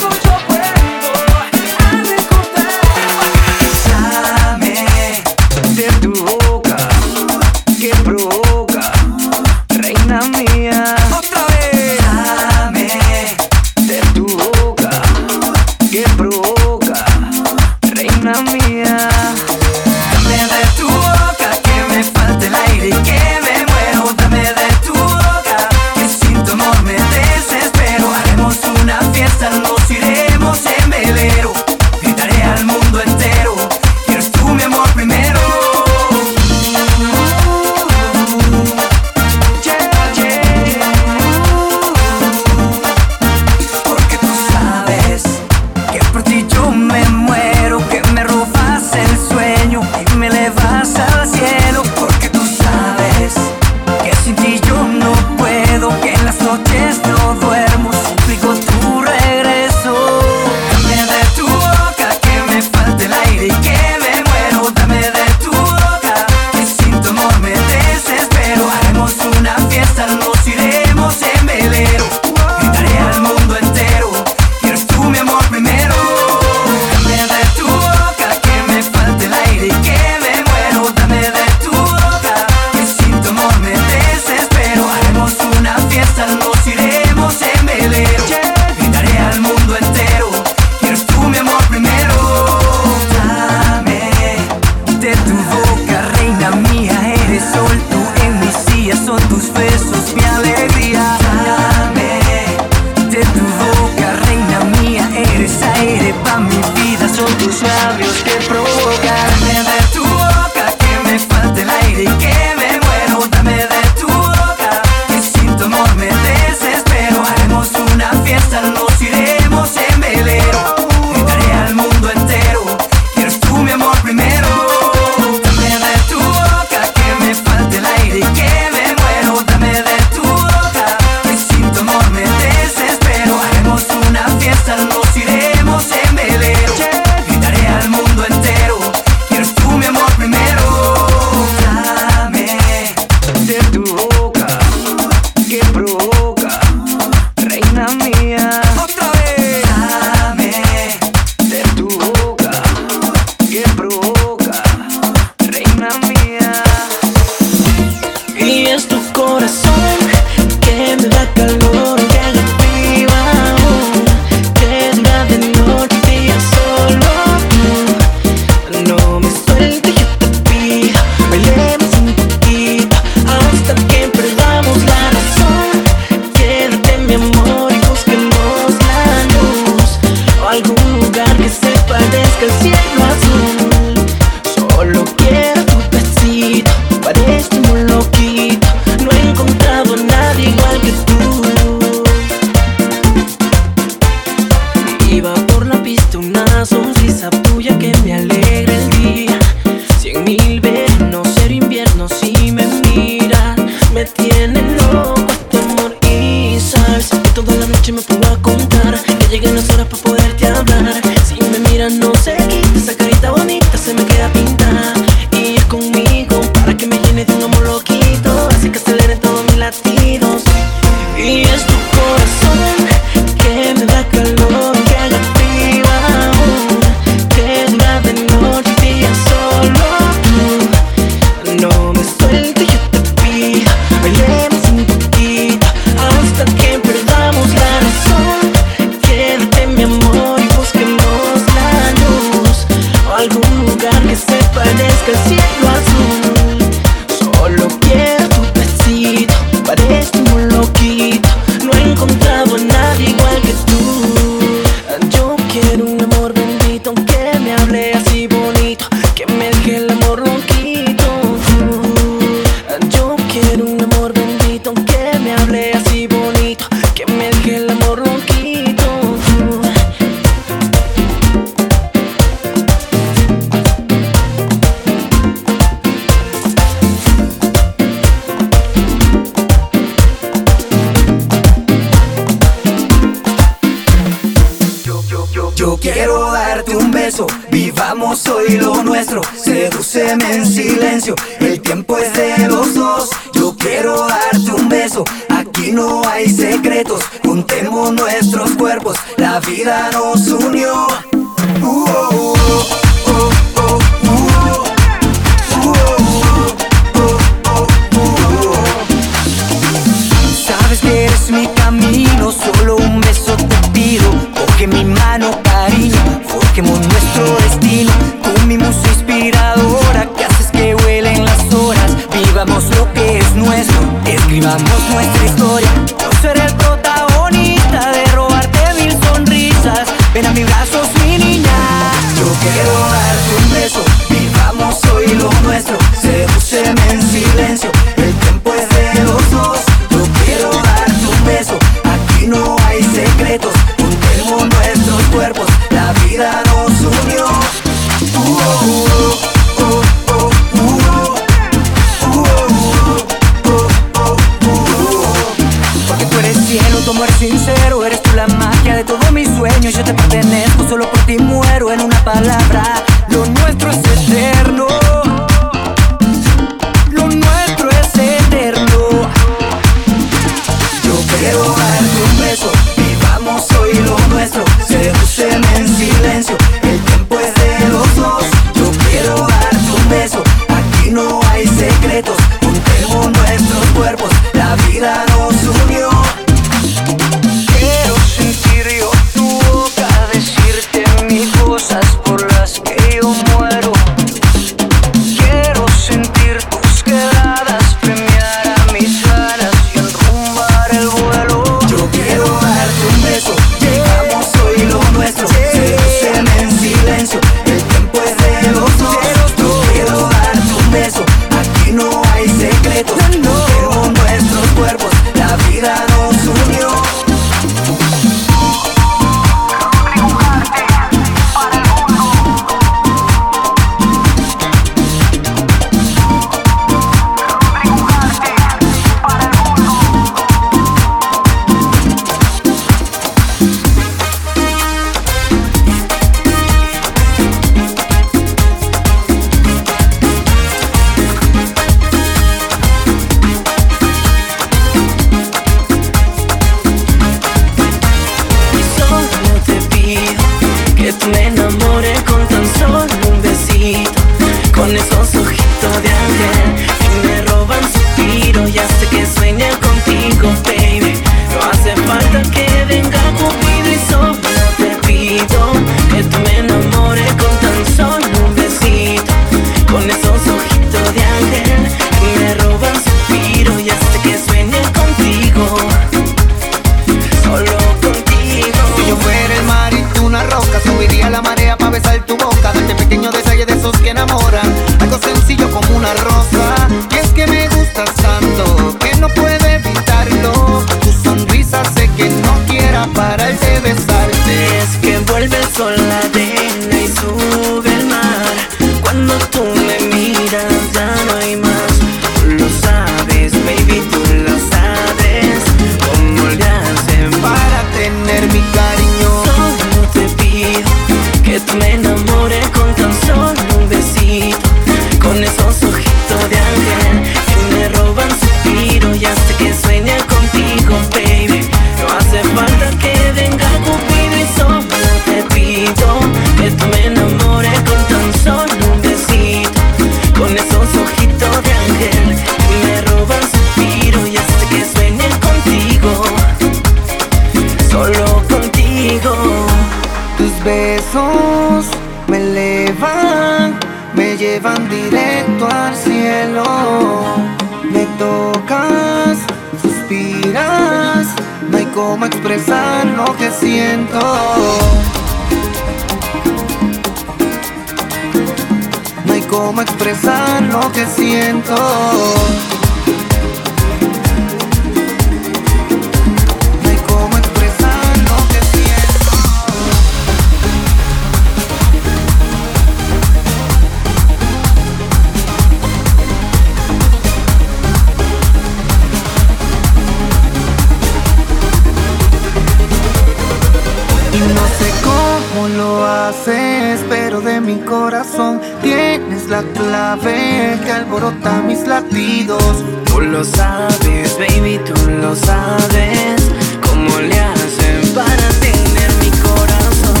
mi 587.46 587.58
corazón. 587.60 588.40
Tienes 588.60 589.28
la 589.28 589.42
clave 589.54 590.58
que 590.64 590.72
alborota 590.72 591.40
mis 591.42 591.64
latidos. 591.66 592.64
Tú 592.86 593.00
lo 593.00 593.22
sabes, 593.24 594.18
baby, 594.18 594.58
tú 594.66 594.74
lo 595.00 595.14
sabes. 595.14 596.20
¿Cómo 596.68 596.98
le 596.98 597.18
hacen 597.18 597.94
para 597.94 598.28
tener 598.40 598.90
mi 599.00 599.10
corazón? 599.18 600.00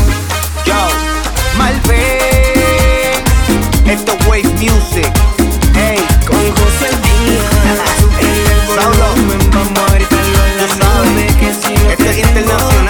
Yo, 0.64 0.88
Malve, 1.56 2.18
it's 3.84 4.04
the 4.04 4.16
wave 4.28 4.52
music. 4.54 5.12
Hey, 5.74 5.98
con 6.26 6.42
José 6.58 6.90
Díaz. 7.04 7.78
Solo, 8.74 9.08
vamos 9.52 9.78
a 9.88 9.94
gritarlo 9.94 10.40
en 10.46 10.56
la 10.58 10.66
nube 10.84 11.26
que 11.38 11.54
si 11.54 11.74
este 11.74 12.10
es 12.10 12.18
internacional. 12.18 12.85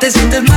Te 0.00 0.12
sientes 0.12 0.47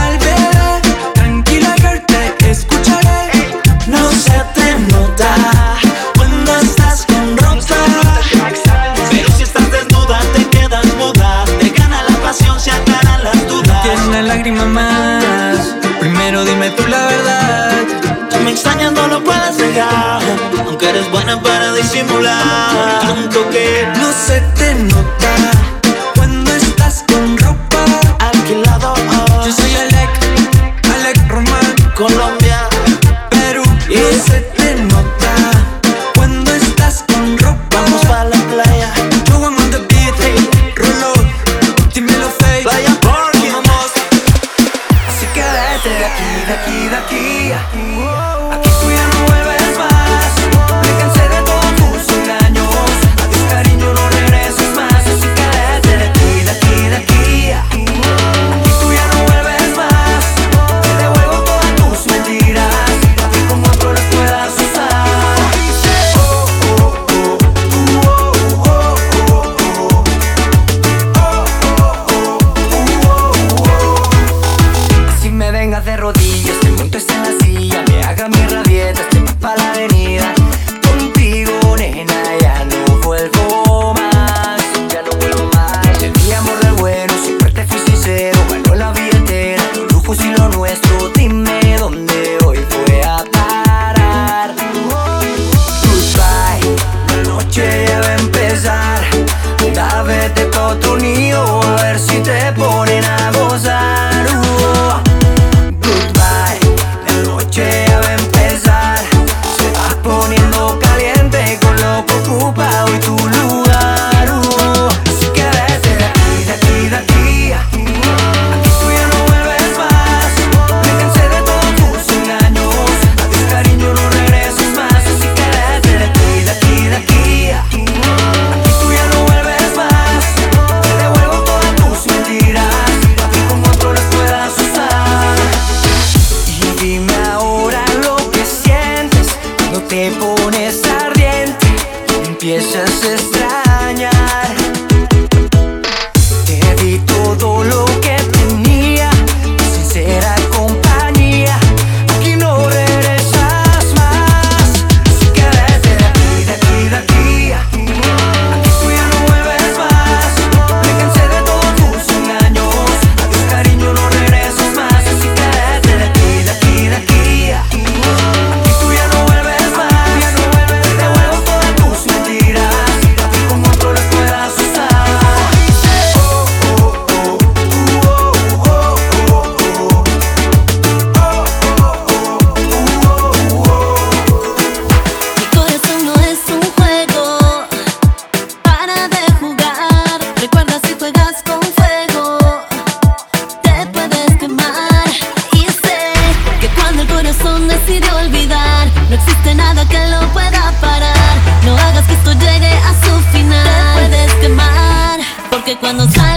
porque 205.72 205.80
cuando 205.80 206.10
salga 206.10 206.31